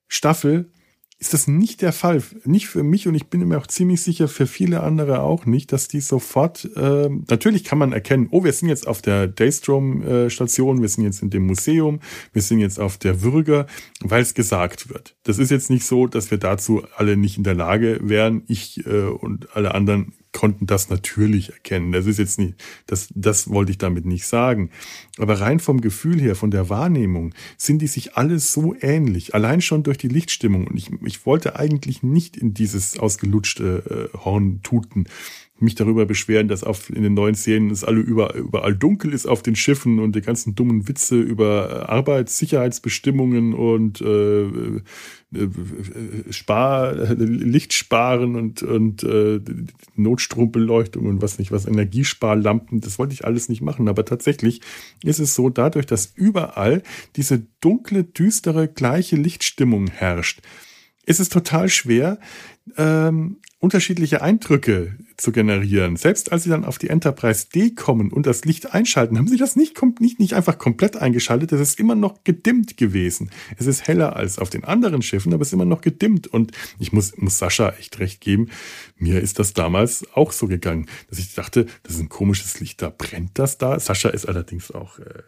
[0.08, 0.70] Staffel
[1.22, 2.20] ist das nicht der Fall.
[2.44, 5.70] Nicht für mich und ich bin mir auch ziemlich sicher für viele andere auch nicht,
[5.70, 10.82] dass die sofort, äh, natürlich kann man erkennen, oh, wir sind jetzt auf der Daystrom-Station,
[10.82, 12.00] wir sind jetzt in dem Museum,
[12.32, 13.68] wir sind jetzt auf der Würger,
[14.00, 15.14] weil es gesagt wird.
[15.22, 18.84] Das ist jetzt nicht so, dass wir dazu alle nicht in der Lage wären, ich
[18.84, 21.92] äh, und alle anderen konnten das natürlich erkennen.
[21.92, 22.54] Das ist jetzt nicht,
[22.86, 24.70] das, das wollte ich damit nicht sagen.
[25.18, 29.34] Aber rein vom Gefühl her, von der Wahrnehmung, sind die sich alle so ähnlich.
[29.34, 30.66] Allein schon durch die Lichtstimmung.
[30.66, 35.06] Und ich, ich wollte eigentlich nicht in dieses ausgelutschte äh, Horn tuten
[35.62, 39.26] mich darüber beschweren, dass auf, in den neuen Szenen es alle überall, überall dunkel ist
[39.26, 44.80] auf den Schiffen und die ganzen dummen Witze über Arbeitssicherheitsbestimmungen und äh, äh,
[46.30, 49.40] Spar, Licht sparen und, und äh,
[49.96, 53.88] Notstrombeleuchtung und was nicht was, Energiesparlampen, das wollte ich alles nicht machen.
[53.88, 54.60] Aber tatsächlich
[55.02, 56.82] ist es so, dadurch, dass überall
[57.16, 60.40] diese dunkle, düstere, gleiche Lichtstimmung herrscht,
[61.06, 62.18] ist es total schwer,
[62.76, 65.96] ähm, unterschiedliche Eindrücke zu generieren.
[65.96, 69.36] Selbst als sie dann auf die Enterprise D kommen und das Licht einschalten, haben sie
[69.36, 71.52] das nicht, nicht, nicht einfach komplett eingeschaltet.
[71.52, 73.30] Es ist immer noch gedimmt gewesen.
[73.56, 76.26] Es ist heller als auf den anderen Schiffen, aber es ist immer noch gedimmt.
[76.26, 76.50] Und
[76.80, 78.50] ich muss, muss Sascha echt recht geben.
[78.98, 82.82] Mir ist das damals auch so gegangen, dass ich dachte, das ist ein komisches Licht,
[82.82, 83.78] da brennt das da.
[83.78, 85.22] Sascha ist allerdings auch äh,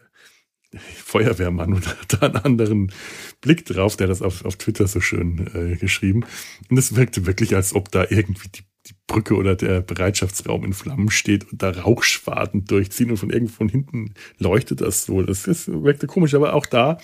[1.04, 2.92] Feuerwehrmann und hat da einen anderen
[3.40, 6.24] Blick drauf, der das auf, auf Twitter so schön äh, geschrieben.
[6.70, 10.72] Und es wirkte wirklich, als ob da irgendwie die, die Brücke oder der Bereitschaftsraum in
[10.72, 15.22] Flammen steht und da Rauchschwaden durchziehen und von irgendwo von hinten leuchtet das so.
[15.22, 16.98] Das, das wirkte komisch, aber auch da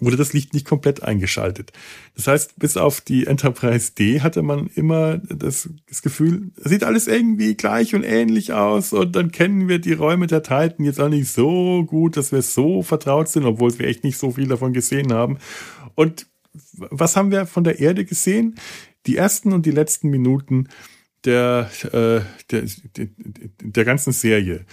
[0.00, 1.72] wurde das Licht nicht komplett eingeschaltet.
[2.16, 7.06] Das heißt, bis auf die Enterprise D hatte man immer das, das Gefühl, sieht alles
[7.06, 11.08] irgendwie gleich und ähnlich aus und dann kennen wir die Räume der Titan jetzt auch
[11.08, 14.72] nicht so gut, dass wir so vertraut sind, obwohl wir echt nicht so viel davon
[14.72, 15.38] gesehen haben.
[15.94, 16.26] Und
[16.72, 18.56] was haben wir von der Erde gesehen?
[19.06, 20.68] Die ersten und die letzten Minuten
[21.24, 22.20] der, äh,
[22.50, 22.62] der,
[22.96, 23.08] der,
[23.62, 24.64] der ganzen Serie.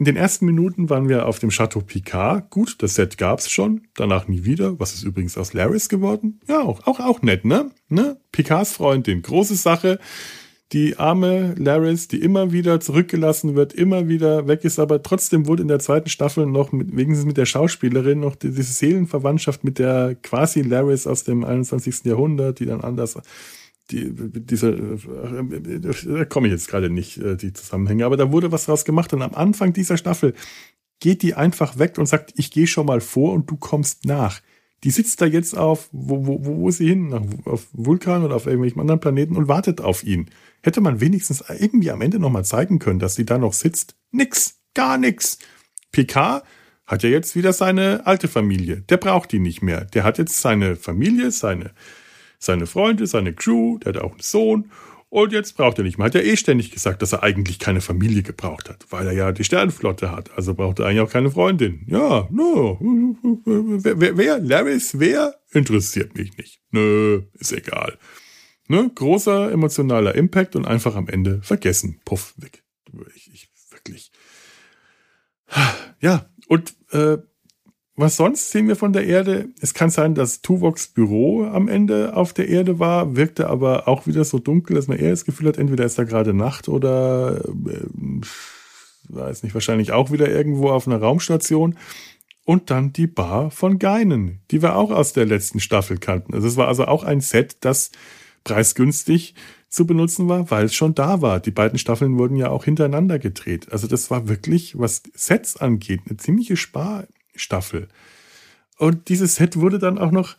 [0.00, 2.48] In den ersten Minuten waren wir auf dem Chateau Picard.
[2.48, 3.82] Gut, das Set gab's schon.
[3.94, 4.80] Danach nie wieder.
[4.80, 6.40] Was ist übrigens aus Laris geworden?
[6.48, 7.70] Ja, auch, auch, auch nett, ne?
[7.90, 8.16] ne?
[8.32, 9.20] Picards Freundin.
[9.20, 9.98] Große Sache.
[10.72, 15.60] Die arme Laris, die immer wieder zurückgelassen wird, immer wieder weg ist, aber trotzdem wurde
[15.60, 20.16] in der zweiten Staffel noch mit, wenigstens mit der Schauspielerin noch diese Seelenverwandtschaft mit der
[20.22, 22.06] quasi Laris aus dem 21.
[22.06, 23.18] Jahrhundert, die dann anders
[23.90, 24.98] die, diese,
[26.06, 29.12] da komme ich jetzt gerade nicht, äh, die Zusammenhänge, aber da wurde was draus gemacht
[29.12, 30.34] und am Anfang dieser Staffel
[31.00, 34.40] geht die einfach weg und sagt, ich gehe schon mal vor und du kommst nach.
[34.84, 37.12] Die sitzt da jetzt auf, wo, wo, wo ist sie hin?
[37.44, 40.30] Auf Vulkan oder auf irgendwelchen anderen Planeten und wartet auf ihn.
[40.62, 43.96] Hätte man wenigstens irgendwie am Ende nochmal zeigen können, dass sie da noch sitzt?
[44.10, 45.38] Nix, gar nix.
[45.92, 46.42] PK
[46.86, 48.82] hat ja jetzt wieder seine alte Familie.
[48.82, 49.84] Der braucht die nicht mehr.
[49.84, 51.72] Der hat jetzt seine Familie, seine
[52.40, 54.72] seine Freunde, seine Crew, der hat auch einen Sohn.
[55.10, 56.06] Und jetzt braucht er nicht mehr.
[56.06, 59.32] Hat er eh ständig gesagt, dass er eigentlich keine Familie gebraucht hat, weil er ja
[59.32, 60.30] die Sternflotte hat.
[60.36, 61.84] Also braucht er eigentlich auch keine Freundin.
[61.88, 62.78] Ja, no.
[63.44, 65.34] Wer, wer, Laris, wer?
[65.50, 66.60] Interessiert mich nicht.
[66.70, 67.98] Nö, ist egal.
[68.68, 68.88] Ne?
[68.94, 72.00] Großer emotionaler Impact und einfach am Ende vergessen.
[72.04, 72.62] Puff, weg.
[73.16, 74.12] Ich, ich wirklich.
[76.00, 77.18] Ja, und äh,
[78.00, 79.48] was sonst sehen wir von der Erde?
[79.60, 84.06] Es kann sein, dass Tuvoks Büro am Ende auf der Erde war, wirkte aber auch
[84.06, 87.44] wieder so dunkel, dass man eher das Gefühl hat, entweder ist da gerade Nacht oder,
[87.44, 88.20] äh,
[89.08, 91.76] weiß nicht, wahrscheinlich auch wieder irgendwo auf einer Raumstation.
[92.44, 96.34] Und dann die Bar von Geinen, die wir auch aus der letzten Staffel kannten.
[96.34, 97.90] Also es war also auch ein Set, das
[98.44, 99.34] preisgünstig
[99.68, 101.38] zu benutzen war, weil es schon da war.
[101.38, 103.70] Die beiden Staffeln wurden ja auch hintereinander gedreht.
[103.70, 107.04] Also das war wirklich, was Sets angeht, eine ziemliche Spar
[107.40, 107.88] Staffel.
[108.78, 110.36] Und dieses Set wurde dann auch noch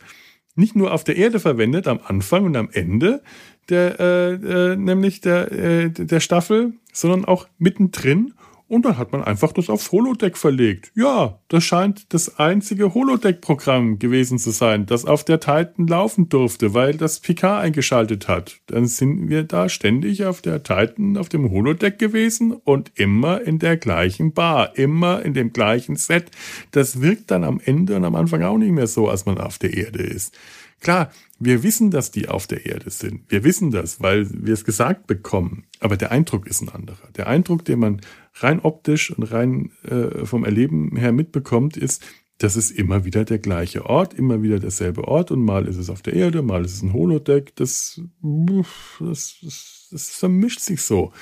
[0.54, 3.22] nicht nur auf der Erde verwendet, am Anfang und am Ende
[3.68, 8.34] der, äh, äh, nämlich der, äh, der Staffel, sondern auch mittendrin
[8.72, 10.92] und dann hat man einfach das auf Holodeck verlegt.
[10.94, 16.72] Ja, das scheint das einzige Holodeck-Programm gewesen zu sein, das auf der Titan laufen durfte,
[16.72, 18.60] weil das Picard eingeschaltet hat.
[18.68, 23.58] Dann sind wir da ständig auf der Titan, auf dem Holodeck gewesen und immer in
[23.58, 26.30] der gleichen Bar, immer in dem gleichen Set.
[26.70, 29.58] Das wirkt dann am Ende und am Anfang auch nicht mehr so, als man auf
[29.58, 30.34] der Erde ist.
[30.82, 33.22] Klar, wir wissen, dass die auf der Erde sind.
[33.28, 35.64] Wir wissen das, weil wir es gesagt bekommen.
[35.78, 37.08] Aber der Eindruck ist ein anderer.
[37.16, 38.00] Der Eindruck, den man
[38.34, 42.04] rein optisch und rein äh, vom Erleben her mitbekommt, ist,
[42.38, 45.88] das ist immer wieder der gleiche Ort, immer wieder derselbe Ort und mal ist es
[45.88, 47.54] auf der Erde, mal ist es ein Holodeck.
[47.54, 51.12] Das, das, das, das vermischt sich so.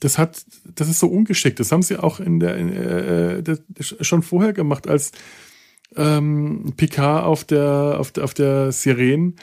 [0.00, 0.44] Das hat,
[0.74, 1.60] das ist so ungeschickt.
[1.60, 5.12] Das haben sie auch in der, äh, äh schon vorher gemacht, als
[5.94, 9.34] ähm, Picard auf der, auf der, auf der Sirene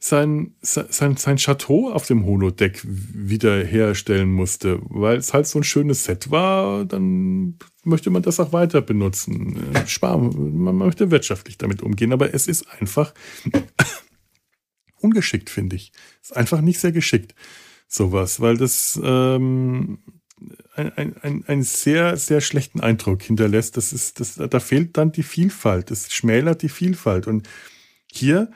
[0.00, 6.04] sein, sein, sein Chateau auf dem Holodeck wiederherstellen musste, weil es halt so ein schönes
[6.04, 9.74] Set war, dann möchte man das auch weiter benutzen.
[9.74, 13.12] Äh, sparen, man möchte wirtschaftlich damit umgehen, aber es ist einfach
[15.00, 15.90] ungeschickt, finde ich.
[16.22, 17.34] Ist einfach nicht sehr geschickt,
[17.88, 19.98] sowas, weil das ähm,
[20.74, 23.76] ein, ein, einen sehr, sehr schlechten Eindruck hinterlässt.
[23.76, 25.90] Das ist, das, da fehlt dann die Vielfalt.
[25.90, 27.26] Das schmälert die Vielfalt.
[27.26, 27.48] Und
[28.10, 28.50] hier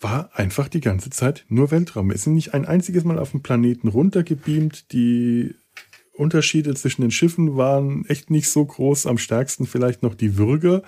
[0.00, 2.10] war einfach die ganze Zeit nur Weltraum.
[2.10, 4.92] Wir sind nicht ein einziges Mal auf dem Planeten runtergebeamt.
[4.92, 5.54] Die
[6.14, 9.06] Unterschiede zwischen den Schiffen waren echt nicht so groß.
[9.06, 10.82] Am stärksten vielleicht noch die Würger,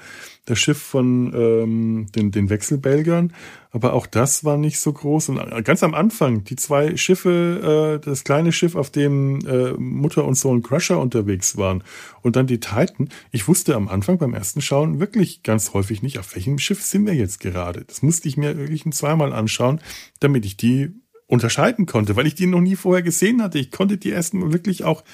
[0.44, 3.32] das Schiff von ähm, den, den Wechselbelgern.
[3.70, 5.30] Aber auch das war nicht so groß.
[5.30, 10.26] Und ganz am Anfang, die zwei Schiffe, äh, das kleine Schiff, auf dem äh, Mutter
[10.26, 11.82] und Sohn Crusher unterwegs waren
[12.20, 13.08] und dann die Titan.
[13.32, 17.06] Ich wusste am Anfang beim ersten Schauen wirklich ganz häufig nicht, auf welchem Schiff sind
[17.06, 17.84] wir jetzt gerade.
[17.86, 19.80] Das musste ich mir wirklich zweimal anschauen,
[20.20, 20.92] damit ich die
[21.34, 23.58] unterscheiden konnte, weil ich die noch nie vorher gesehen hatte.
[23.58, 25.04] Ich konnte die erstmal wirklich auch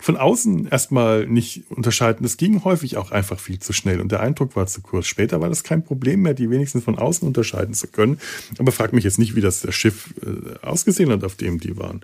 [0.00, 2.22] von außen erstmal nicht unterscheiden.
[2.22, 5.06] Das ging häufig auch einfach viel zu schnell und der Eindruck war zu kurz.
[5.06, 8.18] Später war das kein Problem mehr, die wenigstens von außen unterscheiden zu können.
[8.58, 11.76] Aber frag mich jetzt nicht, wie das, das Schiff äh, ausgesehen hat, auf dem die
[11.76, 12.00] waren,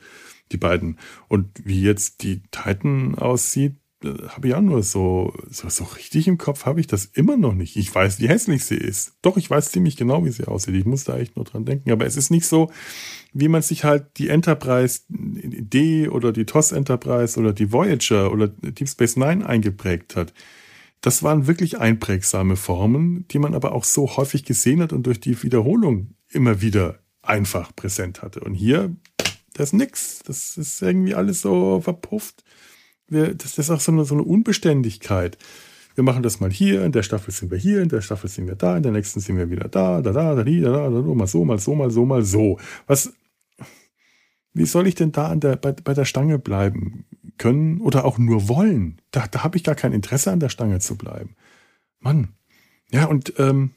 [0.52, 0.98] die beiden.
[1.28, 6.36] Und wie jetzt die Titan aussieht, habe ich auch nur so, so, so richtig im
[6.36, 7.76] Kopf habe ich das immer noch nicht.
[7.76, 9.14] Ich weiß, wie hässlich sie ist.
[9.22, 10.74] Doch, ich weiß ziemlich genau, wie sie aussieht.
[10.74, 11.90] Ich muss da echt nur dran denken.
[11.90, 12.70] Aber es ist nicht so,
[13.32, 18.48] wie man sich halt die Enterprise D oder die TOS Enterprise oder die Voyager oder
[18.48, 20.34] Deep Space Nine eingeprägt hat.
[21.00, 25.20] Das waren wirklich einprägsame Formen, die man aber auch so häufig gesehen hat und durch
[25.20, 28.40] die Wiederholung immer wieder einfach präsent hatte.
[28.40, 28.94] Und hier,
[29.54, 30.18] das ist nix.
[30.26, 32.44] Das ist irgendwie alles so verpufft
[33.08, 35.38] wir, das ist auch so eine, so eine Unbeständigkeit.
[35.94, 38.46] Wir machen das mal hier, in der Staffel sind wir hier, in der Staffel sind
[38.46, 41.00] wir da, in der nächsten sind wir wieder da, da, da, da, da, da, da,
[41.00, 42.58] mal so, mal so, mal so, mal so.
[42.86, 43.14] Was,
[44.52, 47.06] wie soll ich denn da an der, bei, bei der Stange bleiben
[47.38, 49.00] können oder auch nur wollen?
[49.10, 51.34] Da, da habe ich gar kein Interesse an der Stange zu bleiben.
[52.00, 52.28] Mann.
[52.90, 53.72] Ja, und ähm,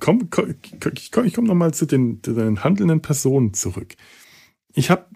[0.00, 0.54] komm, komm,
[0.94, 3.94] ich komme komm nochmal zu den, den handelnden Personen zurück.
[4.72, 5.06] Ich habe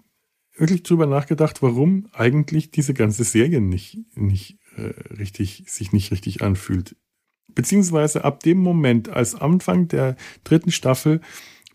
[0.59, 6.41] wirklich drüber nachgedacht, warum eigentlich diese ganze Serie nicht, nicht äh, richtig, sich nicht richtig
[6.41, 6.95] anfühlt.
[7.53, 11.21] Beziehungsweise ab dem Moment, als Anfang der dritten Staffel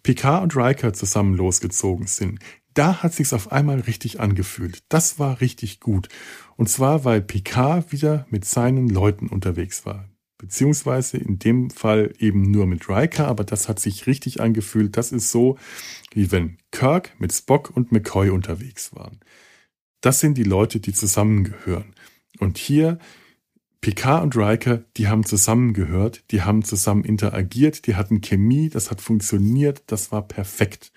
[0.02, 2.38] Picard und Riker zusammen losgezogen sind,
[2.74, 4.82] da hat sich's auf einmal richtig angefühlt.
[4.88, 6.08] Das war richtig gut.
[6.56, 10.08] Und zwar, weil Picard wieder mit seinen Leuten unterwegs war
[10.44, 14.94] beziehungsweise in dem Fall eben nur mit Riker, aber das hat sich richtig angefühlt.
[14.98, 15.56] Das ist so,
[16.12, 19.20] wie wenn Kirk mit Spock und McCoy unterwegs waren.
[20.02, 21.94] Das sind die Leute, die zusammengehören.
[22.40, 22.98] Und hier
[23.80, 29.00] Picard und Riker, die haben zusammengehört, die haben zusammen interagiert, die hatten Chemie, das hat
[29.00, 30.92] funktioniert, das war perfekt.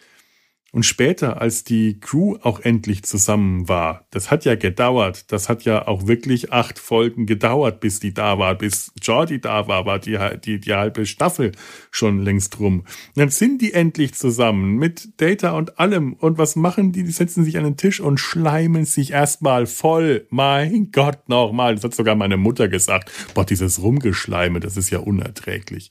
[0.73, 5.63] Und später, als die Crew auch endlich zusammen war, das hat ja gedauert, das hat
[5.63, 9.99] ja auch wirklich acht Folgen gedauert, bis die da war, bis Jordi da war, war
[9.99, 11.53] die, die, die halbe Staffel
[11.89, 12.83] schon längst rum.
[13.15, 16.13] Dann sind die endlich zusammen mit Data und allem.
[16.13, 17.03] Und was machen die?
[17.03, 20.27] Die setzen sich an den Tisch und schleimen sich erstmal voll.
[20.29, 21.75] Mein Gott, nochmal.
[21.75, 23.09] Das hat sogar meine Mutter gesagt.
[23.33, 25.89] Boah, dieses Rumgeschleime, das ist ja unerträglich.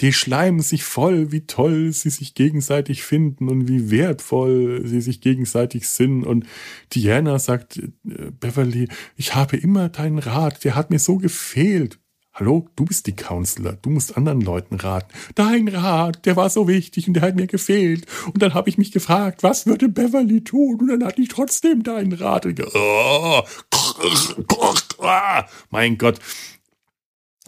[0.00, 5.20] Die schleimen sich voll, wie toll sie sich gegenseitig finden und wie wertvoll sie sich
[5.20, 6.24] gegenseitig sind.
[6.24, 6.46] Und
[6.92, 11.98] Diana sagt, äh, Beverly, ich habe immer deinen Rat, der hat mir so gefehlt.
[12.38, 15.10] Hallo, du bist die Counselor, du musst anderen Leuten raten.
[15.34, 18.04] Dein Rat, der war so wichtig und der hat mir gefehlt.
[18.26, 20.82] Und dann habe ich mich gefragt, was würde Beverly tun?
[20.82, 22.44] Und dann hatte ich trotzdem deinen Rat.
[22.44, 23.42] Und, oh,
[25.70, 26.20] mein Gott,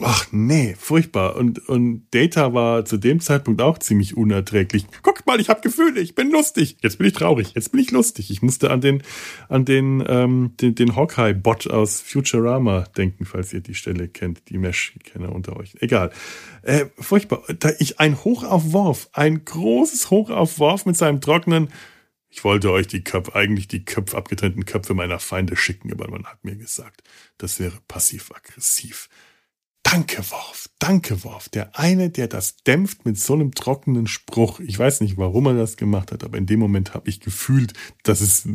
[0.00, 1.36] Ach nee, furchtbar.
[1.36, 4.86] Und, und Data war zu dem Zeitpunkt auch ziemlich unerträglich.
[5.02, 6.76] Guck mal, ich habe Gefühle, ich bin lustig.
[6.82, 8.30] Jetzt bin ich traurig, jetzt bin ich lustig.
[8.30, 9.02] Ich musste an den,
[9.48, 14.58] an den, ähm, den, den Hawkeye-Bot aus Futurama denken, falls ihr die Stelle kennt, die
[14.58, 15.76] Mesh-Kenner unter euch.
[15.80, 16.10] Egal.
[16.62, 17.42] Äh, furchtbar.
[17.58, 21.68] Da ich ein Hoch auf Worf, ein großes Hoch auf Worf mit seinem trockenen
[22.30, 26.26] ich wollte euch die Köpfe, eigentlich die Köpfe, abgetrennten Köpfe meiner Feinde schicken, aber man
[26.26, 27.02] hat mir gesagt,
[27.38, 29.08] das wäre passiv-aggressiv.
[29.90, 31.48] Danke, Worf, danke, Worf.
[31.48, 34.60] Der eine, der das dämpft mit so einem trockenen Spruch.
[34.60, 37.72] Ich weiß nicht, warum er das gemacht hat, aber in dem Moment habe ich gefühlt,
[38.02, 38.46] dass es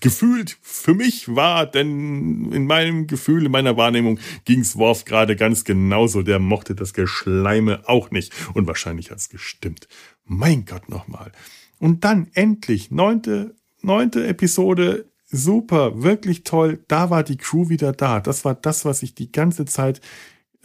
[0.00, 5.34] gefühlt für mich war, denn in meinem Gefühl, in meiner Wahrnehmung ging es Worf gerade
[5.34, 6.22] ganz genauso.
[6.22, 9.88] Der mochte das Geschleime auch nicht und wahrscheinlich hat es gestimmt.
[10.24, 11.32] Mein Gott nochmal.
[11.80, 16.84] Und dann endlich, neunte, neunte Episode, super, wirklich toll.
[16.86, 18.20] Da war die Crew wieder da.
[18.20, 20.00] Das war das, was ich die ganze Zeit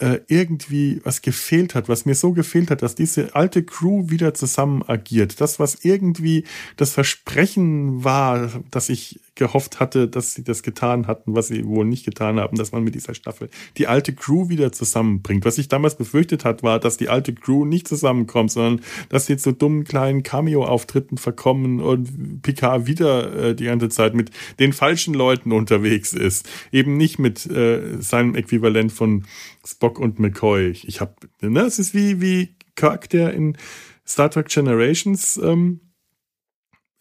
[0.01, 4.33] äh, irgendwie was gefehlt hat, was mir so gefehlt hat, dass diese alte Crew wieder
[4.33, 5.39] zusammen agiert.
[5.39, 6.43] Das, was irgendwie
[6.75, 11.83] das Versprechen war, dass ich gehofft hatte, dass sie das getan hatten, was sie wohl
[11.83, 15.45] nicht getan haben, dass man mit dieser Staffel die alte Crew wieder zusammenbringt.
[15.45, 19.37] Was ich damals befürchtet hat, war, dass die alte Crew nicht zusammenkommt, sondern dass sie
[19.37, 24.29] zu dummen kleinen Cameo-Auftritten verkommen und Picard wieder äh, die ganze Zeit mit
[24.59, 26.47] den falschen Leuten unterwegs ist.
[26.71, 29.25] Eben nicht mit äh, seinem Äquivalent von
[29.65, 30.69] Spock und McCoy.
[30.83, 33.57] Ich habe, ne, es ist wie wie Kirk, der in
[34.05, 35.79] Star Trek Generations ähm,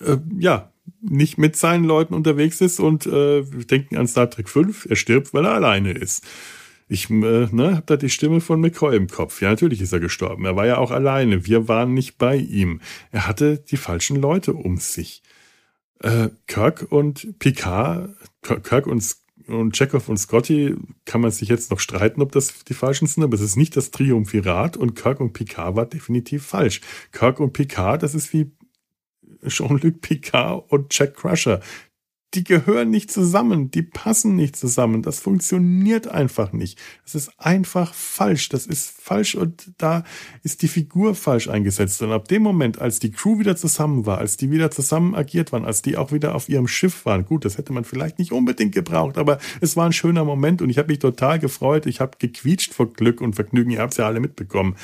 [0.01, 0.73] äh, ja
[1.03, 5.33] nicht mit seinen Leuten unterwegs ist und äh, denken an Star Trek 5, er stirbt,
[5.33, 6.25] weil er alleine ist.
[6.89, 7.15] Ich äh,
[7.53, 9.41] ne, habe da die Stimme von McCoy im Kopf.
[9.41, 10.45] Ja, natürlich ist er gestorben.
[10.45, 11.47] Er war ja auch alleine.
[11.47, 12.81] Wir waren nicht bei ihm.
[13.13, 15.23] Er hatte die falschen Leute um sich.
[16.01, 18.11] Äh, Kirk und Picard,
[18.43, 20.75] Kirk und, und Chekhov und Scotty
[21.05, 23.77] kann man sich jetzt noch streiten, ob das die falschen sind, aber es ist nicht
[23.77, 26.81] das Triumphirat und Kirk und Picard war definitiv falsch.
[27.13, 28.51] Kirk und Picard, das ist wie
[29.47, 31.61] Jean-Luc Picard und Jack Crusher.
[32.35, 35.03] Die gehören nicht zusammen, die passen nicht zusammen.
[35.03, 36.79] Das funktioniert einfach nicht.
[37.03, 38.49] Das ist einfach falsch.
[38.51, 40.05] Das ist falsch und da
[40.45, 42.01] ist die Figur falsch eingesetzt.
[42.03, 45.51] Und ab dem Moment, als die Crew wieder zusammen war, als die wieder zusammen agiert
[45.51, 48.31] waren, als die auch wieder auf ihrem Schiff waren, gut, das hätte man vielleicht nicht
[48.31, 51.87] unbedingt gebraucht, aber es war ein schöner Moment und ich habe mich total gefreut.
[51.87, 53.73] Ich habe gequietscht vor Glück und Vergnügen.
[53.73, 54.77] Ihr habt es ja alle mitbekommen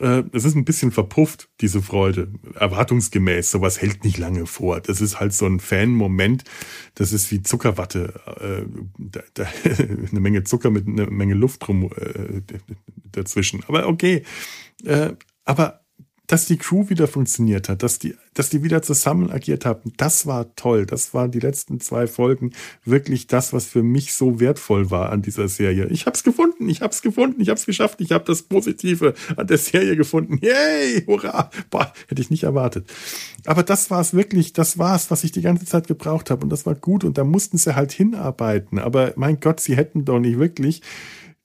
[0.00, 2.32] es ist ein bisschen verpufft, diese Freude.
[2.54, 4.80] Erwartungsgemäß, sowas hält nicht lange vor.
[4.80, 6.44] Das ist halt so ein Fan-Moment.
[6.94, 8.14] Das ist wie Zuckerwatte.
[8.40, 8.66] Äh,
[8.98, 9.44] da, da,
[10.10, 12.42] eine Menge Zucker mit einer Menge Luft drum äh,
[13.12, 13.64] dazwischen.
[13.66, 14.22] Aber okay.
[14.84, 15.12] Äh,
[15.44, 15.80] aber
[16.28, 20.26] dass die Crew wieder funktioniert hat, dass die, dass die wieder zusammen agiert haben, das
[20.26, 20.84] war toll.
[20.84, 22.52] Das waren die letzten zwei Folgen
[22.84, 25.86] wirklich das, was für mich so wertvoll war an dieser Serie.
[25.86, 29.56] Ich hab's gefunden, ich hab's gefunden, ich hab's geschafft, ich habe das Positive an der
[29.56, 30.38] Serie gefunden.
[30.42, 31.50] Yay, hurra!
[31.70, 32.86] Boah, hätte ich nicht erwartet.
[33.46, 36.42] Aber das war es wirklich, das war es, was ich die ganze Zeit gebraucht habe
[36.42, 38.78] und das war gut und da mussten sie halt hinarbeiten.
[38.78, 40.82] Aber mein Gott, sie hätten doch nicht wirklich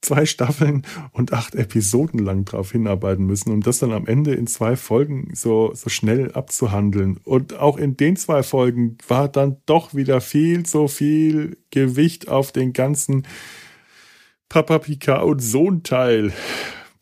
[0.04, 0.82] zwei Staffeln
[1.12, 5.30] und acht Episoden lang drauf hinarbeiten müssen, um das dann am Ende in zwei Folgen
[5.34, 7.18] so, so schnell abzuhandeln.
[7.24, 12.52] Und auch in den zwei Folgen war dann doch wieder viel zu viel Gewicht auf
[12.52, 13.26] den ganzen
[14.48, 16.32] Papa Picard und Sohn-Teil.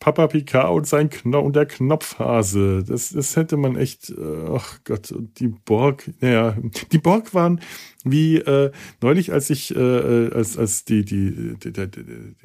[0.03, 2.83] Papa Picard und sein Kno und der Knopfhase.
[2.85, 6.57] Das, das hätte man echt, äh, ach Gott, und die Borg, naja,
[6.91, 7.61] die Borg waren
[8.03, 11.87] wie äh, neulich, als ich, äh, als, als die, die, die, die,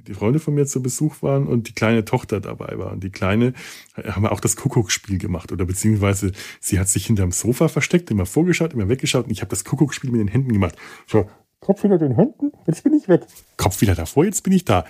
[0.07, 2.93] die Freunde von mir zu Besuch waren und die kleine Tochter dabei war.
[2.93, 3.55] Und die Kleine
[3.97, 6.31] äh, haben auch das Kuckucksspiel gemacht oder beziehungsweise
[6.61, 10.13] sie hat sich hinterm Sofa versteckt, immer vorgeschaut, immer weggeschaut und ich habe das Kuckucksspiel
[10.13, 10.77] mit den Händen gemacht.
[11.09, 11.29] So,
[11.59, 13.23] Kopf wieder den Händen, jetzt bin ich weg.
[13.57, 14.85] Kopf wieder davor, jetzt bin ich da.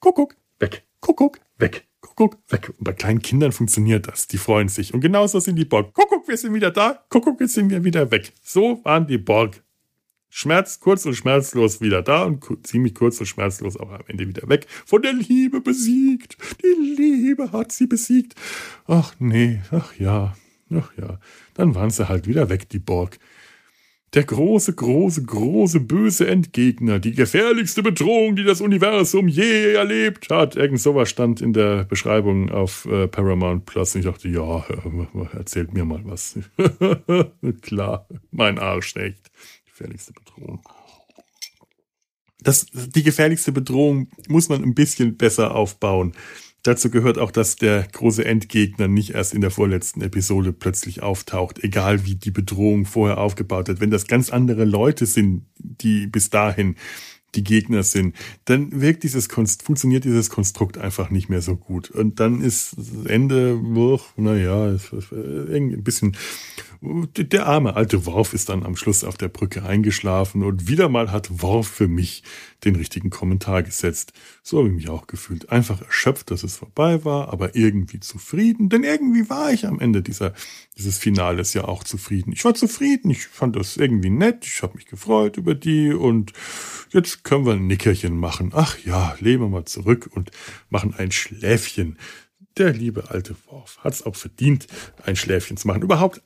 [0.00, 0.84] Kuckuck, weg.
[1.00, 1.86] Kuckuck, weg.
[2.04, 2.68] Kuckuck, weg.
[2.68, 4.28] Und bei kleinen Kindern funktioniert das.
[4.28, 4.92] Die freuen sich.
[4.92, 5.94] Und genauso sind die Borg.
[5.94, 7.02] Kuckuck, wir sind wieder da.
[7.08, 8.32] Kuckuck, jetzt sind wir wieder weg.
[8.42, 9.62] So waren die Borg.
[10.28, 14.48] Schmerz, kurz und schmerzlos wieder da und ziemlich kurz und schmerzlos auch am Ende wieder
[14.48, 14.66] weg.
[14.84, 16.36] Von der Liebe besiegt.
[16.62, 18.34] Die Liebe hat sie besiegt.
[18.86, 20.36] Ach nee, ach ja,
[20.70, 21.20] ach ja.
[21.54, 23.18] Dann waren sie halt wieder weg, die Borg.
[24.14, 30.54] Der große, große, große, böse Endgegner, die gefährlichste Bedrohung, die das Universum je erlebt hat.
[30.54, 33.96] Irgend sowas stand in der Beschreibung auf äh, Paramount Plus.
[33.96, 34.64] Und ich dachte, ja,
[35.32, 36.38] erzählt mir mal was.
[37.62, 39.32] Klar, mein Arsch echt.
[39.66, 40.62] Gefährlichste Bedrohung.
[42.38, 46.12] Das, die gefährlichste Bedrohung muss man ein bisschen besser aufbauen.
[46.64, 51.62] Dazu gehört auch, dass der große Endgegner nicht erst in der vorletzten Episode plötzlich auftaucht,
[51.62, 53.80] egal wie die Bedrohung vorher aufgebaut hat.
[53.82, 56.76] Wenn das ganz andere Leute sind, die bis dahin
[57.34, 61.90] die Gegner sind, dann wirkt dieses Konst funktioniert dieses Konstrukt einfach nicht mehr so gut.
[61.90, 63.60] Und dann ist Ende,
[64.16, 64.76] naja,
[65.12, 66.16] ein bisschen
[67.16, 71.10] der arme alte Worf ist dann am Schluss auf der Brücke eingeschlafen und wieder mal
[71.10, 72.22] hat Worf für mich
[72.64, 74.12] den richtigen Kommentar gesetzt.
[74.42, 75.50] So habe ich mich auch gefühlt.
[75.50, 78.68] Einfach erschöpft, dass es vorbei war, aber irgendwie zufrieden.
[78.68, 80.34] Denn irgendwie war ich am Ende dieser,
[80.76, 82.32] dieses Finales ja auch zufrieden.
[82.32, 86.32] Ich war zufrieden, ich fand das irgendwie nett, ich habe mich gefreut über die und
[86.90, 88.52] jetzt können wir ein Nickerchen machen.
[88.54, 90.30] Ach ja, leben wir mal zurück und
[90.70, 91.98] machen ein Schläfchen.
[92.56, 94.68] Der liebe alte Worf hat es auch verdient,
[95.04, 95.82] ein Schläfchen zu machen.
[95.82, 96.22] Überhaupt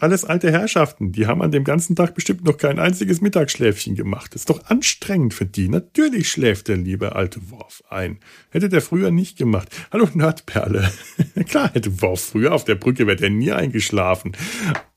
[0.00, 4.34] alles alte Herrschaften, die haben an dem ganzen Tag bestimmt noch kein einziges Mittagsschläfchen gemacht.
[4.34, 5.68] ist doch anstrengend für die.
[5.68, 8.18] Natürlich schläft der liebe alte Worf ein.
[8.50, 9.68] Hätte der früher nicht gemacht.
[9.92, 10.92] Hallo Nerdperle.
[11.48, 14.36] Klar hätte Worf früher auf der Brücke wäre der nie eingeschlafen.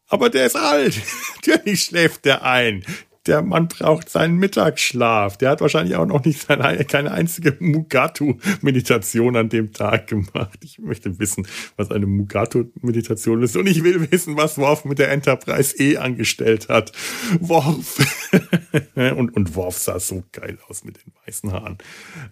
[0.07, 0.99] Aber der ist alt.
[1.35, 2.83] Natürlich schläft der ein
[3.27, 5.37] der Mann braucht seinen Mittagsschlaf.
[5.37, 10.59] Der hat wahrscheinlich auch noch nicht seine, keine einzige Mugatu-Meditation an dem Tag gemacht.
[10.61, 13.55] Ich möchte wissen, was eine Mugatu-Meditation ist.
[13.55, 16.91] Und ich will wissen, was Worf mit der Enterprise E angestellt hat.
[17.39, 17.99] Worf.
[18.95, 21.77] und, und Worf sah so geil aus mit den weißen Haaren.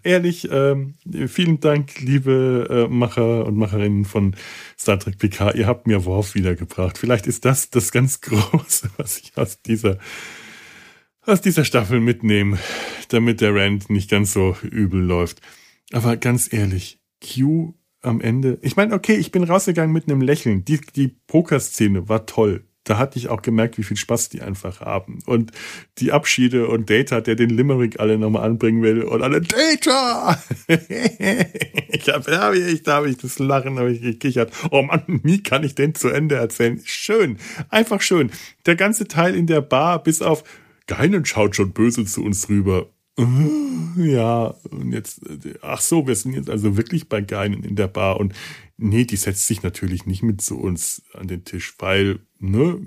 [0.02, 0.94] Ehrlich, ähm,
[1.28, 4.34] vielen Dank, liebe äh, Macher und Macherinnen von
[4.78, 5.52] Star Trek PK.
[5.52, 6.98] Ihr habt mir Worf wiedergebracht.
[6.98, 9.98] Vielleicht ist das das ganz Große, was ich aus dieser
[11.26, 12.58] aus dieser Staffel mitnehmen,
[13.08, 15.40] damit der Rand nicht ganz so übel läuft.
[15.92, 20.64] Aber ganz ehrlich, Q am Ende, ich meine, okay, ich bin rausgegangen mit einem Lächeln.
[20.64, 22.64] Die, die Pokerszene war toll.
[22.84, 25.18] Da hatte ich auch gemerkt, wie viel Spaß die einfach haben.
[25.26, 25.50] Und
[25.98, 30.40] die Abschiede und Data, der den Limerick alle nochmal anbringen will und alle Data!
[30.68, 34.52] ich hab, habe ich, da habe ich das Lachen, habe ich gekichert.
[34.70, 36.80] Oh Mann, nie kann ich den zu Ende erzählen.
[36.84, 37.38] Schön.
[37.70, 38.30] Einfach schön.
[38.66, 40.44] Der ganze Teil in der Bar, bis auf
[40.86, 42.88] Geinen schaut schon böse zu uns rüber.
[43.98, 45.22] Ja, und jetzt,
[45.62, 48.34] ach so, wir sind jetzt also wirklich bei Geinen in der Bar und
[48.76, 52.78] nee, die setzt sich natürlich nicht mit zu uns an den Tisch, weil, ne,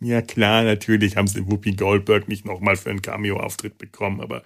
[0.00, 4.44] ja klar, natürlich haben sie Whoopi Goldberg nicht nochmal für einen Cameo-Auftritt bekommen, aber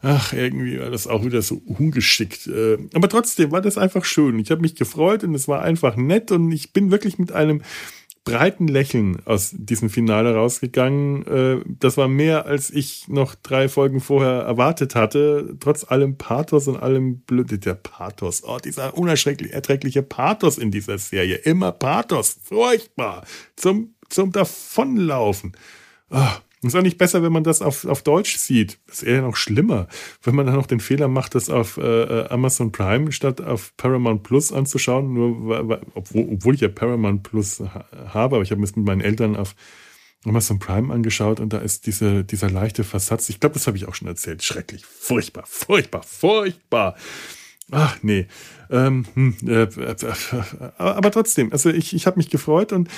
[0.00, 2.46] ach, irgendwie war das auch wieder so ungeschickt.
[2.46, 4.38] Äh, aber trotzdem war das einfach schön.
[4.38, 7.62] Ich habe mich gefreut und es war einfach nett und ich bin wirklich mit einem
[8.26, 11.26] breiten Lächeln aus diesem Finale rausgegangen.
[11.26, 15.56] Äh, das war mehr, als ich noch drei Folgen vorher erwartet hatte.
[15.60, 17.58] Trotz allem Pathos und allem Blöde.
[17.58, 18.42] Der Pathos.
[18.44, 21.36] Oh, dieser unerschrecklich erträgliche Pathos in dieser Serie.
[21.36, 22.36] Immer Pathos.
[22.42, 23.24] Furchtbar.
[23.54, 25.52] Zum, zum Davonlaufen.
[26.10, 26.18] Oh,
[26.66, 28.78] ist auch nicht besser, wenn man das auf, auf Deutsch sieht.
[28.86, 29.88] Das ist eher noch schlimmer,
[30.22, 33.76] wenn man dann noch den Fehler macht, das auf äh, äh Amazon Prime statt auf
[33.76, 35.12] Paramount Plus anzuschauen.
[35.12, 37.62] Nur, obwohl, obwohl ich ja Paramount Plus
[38.08, 39.54] habe, aber ich habe es mit meinen Eltern auf
[40.24, 43.28] Amazon Prime angeschaut und da ist diese, dieser leichte Versatz.
[43.28, 44.42] Ich glaube, das habe ich auch schon erzählt.
[44.42, 46.96] Schrecklich, furchtbar, furchtbar, furchtbar.
[47.70, 48.26] Ach nee.
[48.70, 50.14] Ähm, hm, äh, äh, äh
[50.76, 52.88] aber, aber trotzdem, also ich, ich habe mich gefreut und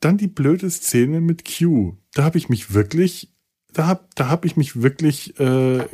[0.00, 1.96] dann die blöde Szene mit Q.
[2.14, 3.32] Da habe ich mich wirklich,
[3.72, 5.84] da habe da hab ich mich wirklich äh,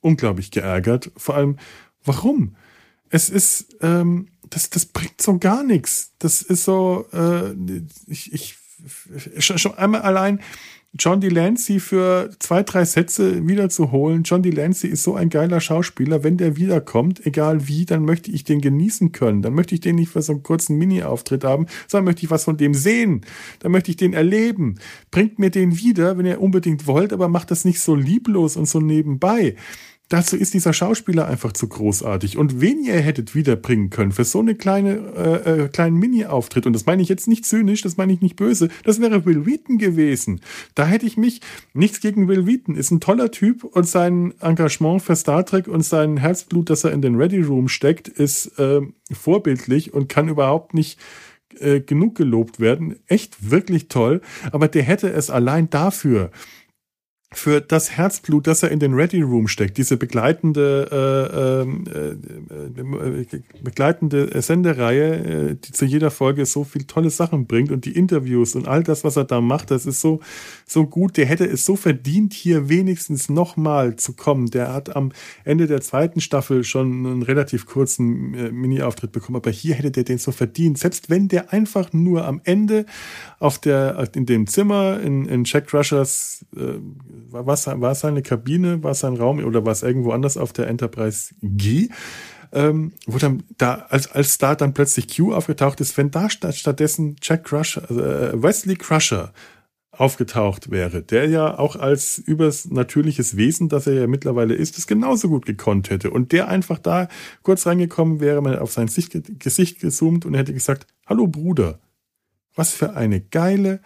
[0.00, 1.12] unglaublich geärgert.
[1.16, 1.58] Vor allem,
[2.02, 2.56] warum?
[3.10, 6.14] Es ist, ähm, das, das bringt so gar nichts.
[6.18, 7.54] Das ist so, äh,
[8.06, 8.56] ich, ich
[9.38, 10.40] schon einmal allein
[10.96, 14.22] John Delancey für zwei, drei Sätze wiederzuholen.
[14.22, 16.22] John Delancey ist so ein geiler Schauspieler.
[16.22, 19.42] Wenn der wiederkommt, egal wie, dann möchte ich den genießen können.
[19.42, 22.44] Dann möchte ich den nicht für so einen kurzen Mini-Auftritt haben, sondern möchte ich was
[22.44, 23.22] von dem sehen.
[23.58, 24.76] Dann möchte ich den erleben.
[25.10, 28.68] Bringt mir den wieder, wenn ihr unbedingt wollt, aber macht das nicht so lieblos und
[28.68, 29.56] so nebenbei.
[30.14, 32.38] Dazu ist dieser Schauspieler einfach zu großartig.
[32.38, 36.72] Und wen ihr hättet wiederbringen können für so eine kleine, äh, äh, kleinen Mini-Auftritt, und
[36.72, 39.76] das meine ich jetzt nicht zynisch, das meine ich nicht böse, das wäre Will Wheaton
[39.76, 40.40] gewesen.
[40.76, 41.40] Da hätte ich mich,
[41.72, 45.84] nichts gegen Will Wheaton, ist ein toller Typ und sein Engagement für Star Trek und
[45.84, 50.74] sein Herzblut, das er in den Ready Room steckt, ist äh, vorbildlich und kann überhaupt
[50.74, 50.96] nicht
[51.58, 53.00] äh, genug gelobt werden.
[53.08, 54.20] Echt wirklich toll.
[54.52, 56.30] Aber der hätte es allein dafür
[57.36, 63.36] für das Herzblut, das er in den Ready Room steckt, diese begleitende, äh, ähm, äh,
[63.36, 67.92] äh, begleitende Sendereihe, äh, die zu jeder Folge so viel tolle Sachen bringt und die
[67.92, 70.20] Interviews und all das, was er da macht, das ist so,
[70.66, 71.16] so gut.
[71.16, 74.50] Der hätte es so verdient, hier wenigstens nochmal zu kommen.
[74.50, 75.12] Der hat am
[75.44, 80.04] Ende der zweiten Staffel schon einen relativ kurzen äh, Mini-Auftritt bekommen, aber hier hätte der
[80.04, 80.78] den so verdient.
[80.78, 82.86] Selbst wenn der einfach nur am Ende
[83.38, 86.44] auf der, in dem Zimmer in, in Jack Rushers,
[87.30, 90.52] war, war es seine Kabine, war es sein Raum oder war es irgendwo anders auf
[90.52, 91.88] der Enterprise G?
[92.52, 96.54] Ähm, wo dann da, als, als da dann plötzlich Q aufgetaucht ist, wenn da statt,
[96.54, 99.32] stattdessen Jack Crusher, äh, Wesley Crusher
[99.98, 105.28] aufgetaucht wäre, der ja auch als übernatürliches Wesen, das er ja mittlerweile ist, es genauso
[105.28, 107.08] gut gekonnt hätte und der einfach da
[107.42, 111.80] kurz reingekommen wäre, man auf sein Gesicht gezoomt und hätte gesagt, hallo Bruder,
[112.54, 113.80] was für eine geile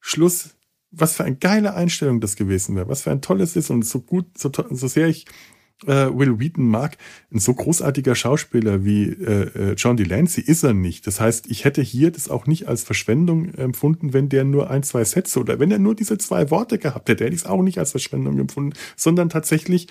[0.00, 0.55] Schluss,
[0.90, 4.00] was für eine geile Einstellung das gewesen wäre, was für ein tolles ist und so
[4.00, 5.26] gut, so, so sehr ich
[5.84, 6.96] äh, Will Wheaton mag,
[7.32, 11.06] ein so großartiger Schauspieler wie äh, äh, John Delancey ist er nicht.
[11.06, 14.82] Das heißt, ich hätte hier das auch nicht als Verschwendung empfunden, wenn der nur ein,
[14.82, 17.62] zwei Sätze oder wenn er nur diese zwei Worte gehabt hätte, hätte ich es auch
[17.62, 19.88] nicht als Verschwendung empfunden, sondern tatsächlich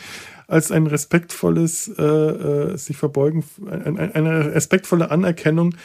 [0.47, 5.75] als ein respektvolles äh, äh, sich verbeugen, ein, ein, eine respektvolle Anerkennung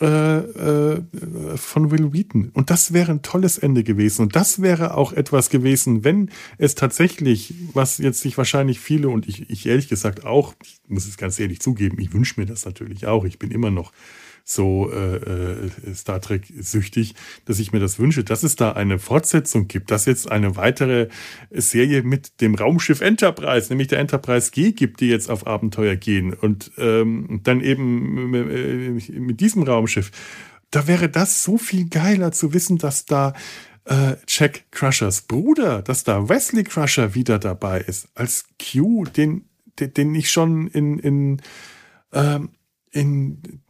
[0.00, 1.02] äh, äh,
[1.56, 2.50] von Will Wheaton.
[2.52, 4.22] Und das wäre ein tolles Ende gewesen.
[4.22, 9.26] Und das wäre auch etwas gewesen, wenn es tatsächlich, was jetzt sich wahrscheinlich viele und
[9.26, 12.64] ich, ich ehrlich gesagt auch, ich muss es ganz ehrlich zugeben, ich wünsche mir das
[12.64, 13.24] natürlich auch.
[13.24, 13.92] Ich bin immer noch
[14.48, 17.14] so äh, äh, Star Trek süchtig,
[17.46, 21.08] dass ich mir das wünsche, dass es da eine Fortsetzung gibt, dass jetzt eine weitere
[21.50, 26.32] Serie mit dem Raumschiff Enterprise, nämlich der Enterprise G gibt, die jetzt auf Abenteuer gehen
[26.32, 30.12] und ähm, dann eben äh, mit diesem Raumschiff.
[30.70, 33.34] Da wäre das so viel geiler zu wissen, dass da
[33.84, 39.46] äh, Jack Crushers Bruder, dass da Wesley Crusher wieder dabei ist, als Q, den,
[39.80, 41.42] den, ich schon in, in
[42.12, 42.50] ähm,
[42.96, 43.60] in,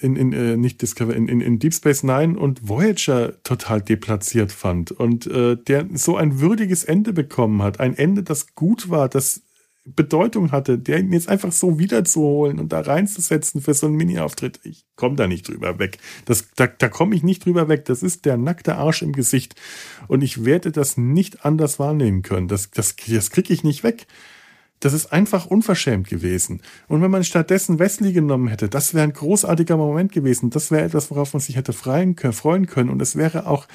[0.00, 4.52] in, in äh, nicht Discover, in, in, in Deep Space Nine und Voyager total deplatziert
[4.52, 9.08] fand und äh, der so ein würdiges Ende bekommen hat, ein Ende, das gut war,
[9.08, 9.42] das
[9.86, 14.60] Bedeutung hatte, der ihn jetzt einfach so wiederzuholen und da reinzusetzen für so einen Mini-Auftritt,
[14.64, 15.98] ich komme da nicht drüber weg.
[16.24, 17.84] Das, da da komme ich nicht drüber weg.
[17.84, 19.56] Das ist der nackte Arsch im Gesicht.
[20.08, 22.48] Und ich werde das nicht anders wahrnehmen können.
[22.48, 24.06] Das, das, das kriege ich nicht weg.
[24.84, 26.60] Das ist einfach unverschämt gewesen.
[26.88, 30.50] Und wenn man stattdessen Wesley genommen hätte, das wäre ein großartiger Moment gewesen.
[30.50, 32.90] Das wäre etwas, worauf man sich hätte freuen können.
[32.90, 33.66] Und es wäre auch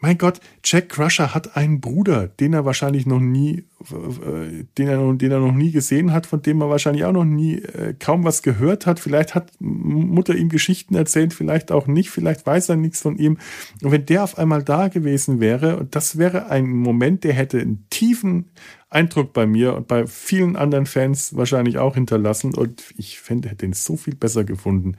[0.00, 5.12] mein Gott, Jack Crusher hat einen Bruder, den er wahrscheinlich noch nie, äh, den er,
[5.14, 8.22] den er noch nie gesehen hat, von dem er wahrscheinlich auch noch nie äh, kaum
[8.22, 9.00] was gehört hat.
[9.00, 13.38] Vielleicht hat Mutter ihm Geschichten erzählt, vielleicht auch nicht, vielleicht weiß er nichts von ihm.
[13.82, 17.60] Und wenn der auf einmal da gewesen wäre, und das wäre ein Moment, der hätte
[17.60, 18.50] einen tiefen
[18.90, 22.54] Eindruck bei mir und bei vielen anderen Fans wahrscheinlich auch hinterlassen.
[22.54, 24.96] Und ich fände, hätte ihn so viel besser gefunden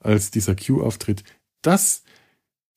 [0.00, 1.22] als dieser Q-Auftritt.
[1.62, 2.02] Das,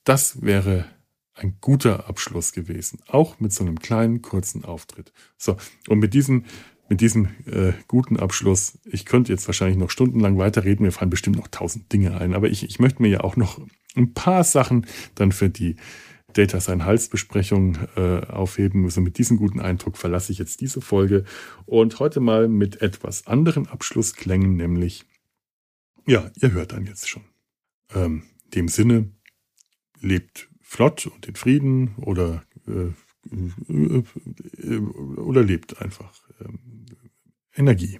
[0.04, 0.86] das wäre
[1.34, 3.00] ein guter Abschluss gewesen.
[3.08, 5.14] Auch mit so einem kleinen, kurzen Auftritt.
[5.38, 6.46] So, und mit diesem,
[6.90, 11.38] mit diesem äh, guten Abschluss, ich könnte jetzt wahrscheinlich noch stundenlang weiterreden, mir fallen bestimmt
[11.38, 13.62] noch tausend Dinge ein, aber ich, ich möchte mir ja auch noch
[13.96, 14.86] ein paar Sachen
[15.16, 15.78] dann für die
[16.34, 18.86] Data sein Hals Besprechung äh, aufheben.
[18.86, 21.26] Also mit diesem guten Eindruck verlasse ich jetzt diese Folge
[21.66, 25.06] und heute mal mit etwas anderen Abschlussklängen, nämlich,
[26.08, 27.24] ja, ihr hört dann jetzt schon.
[27.94, 29.12] Ähm, dem Sinne,
[30.00, 32.94] lebt flott und in Frieden oder, äh,
[33.68, 34.78] äh,
[35.18, 36.86] oder lebt einfach ähm,
[37.54, 38.00] Energie.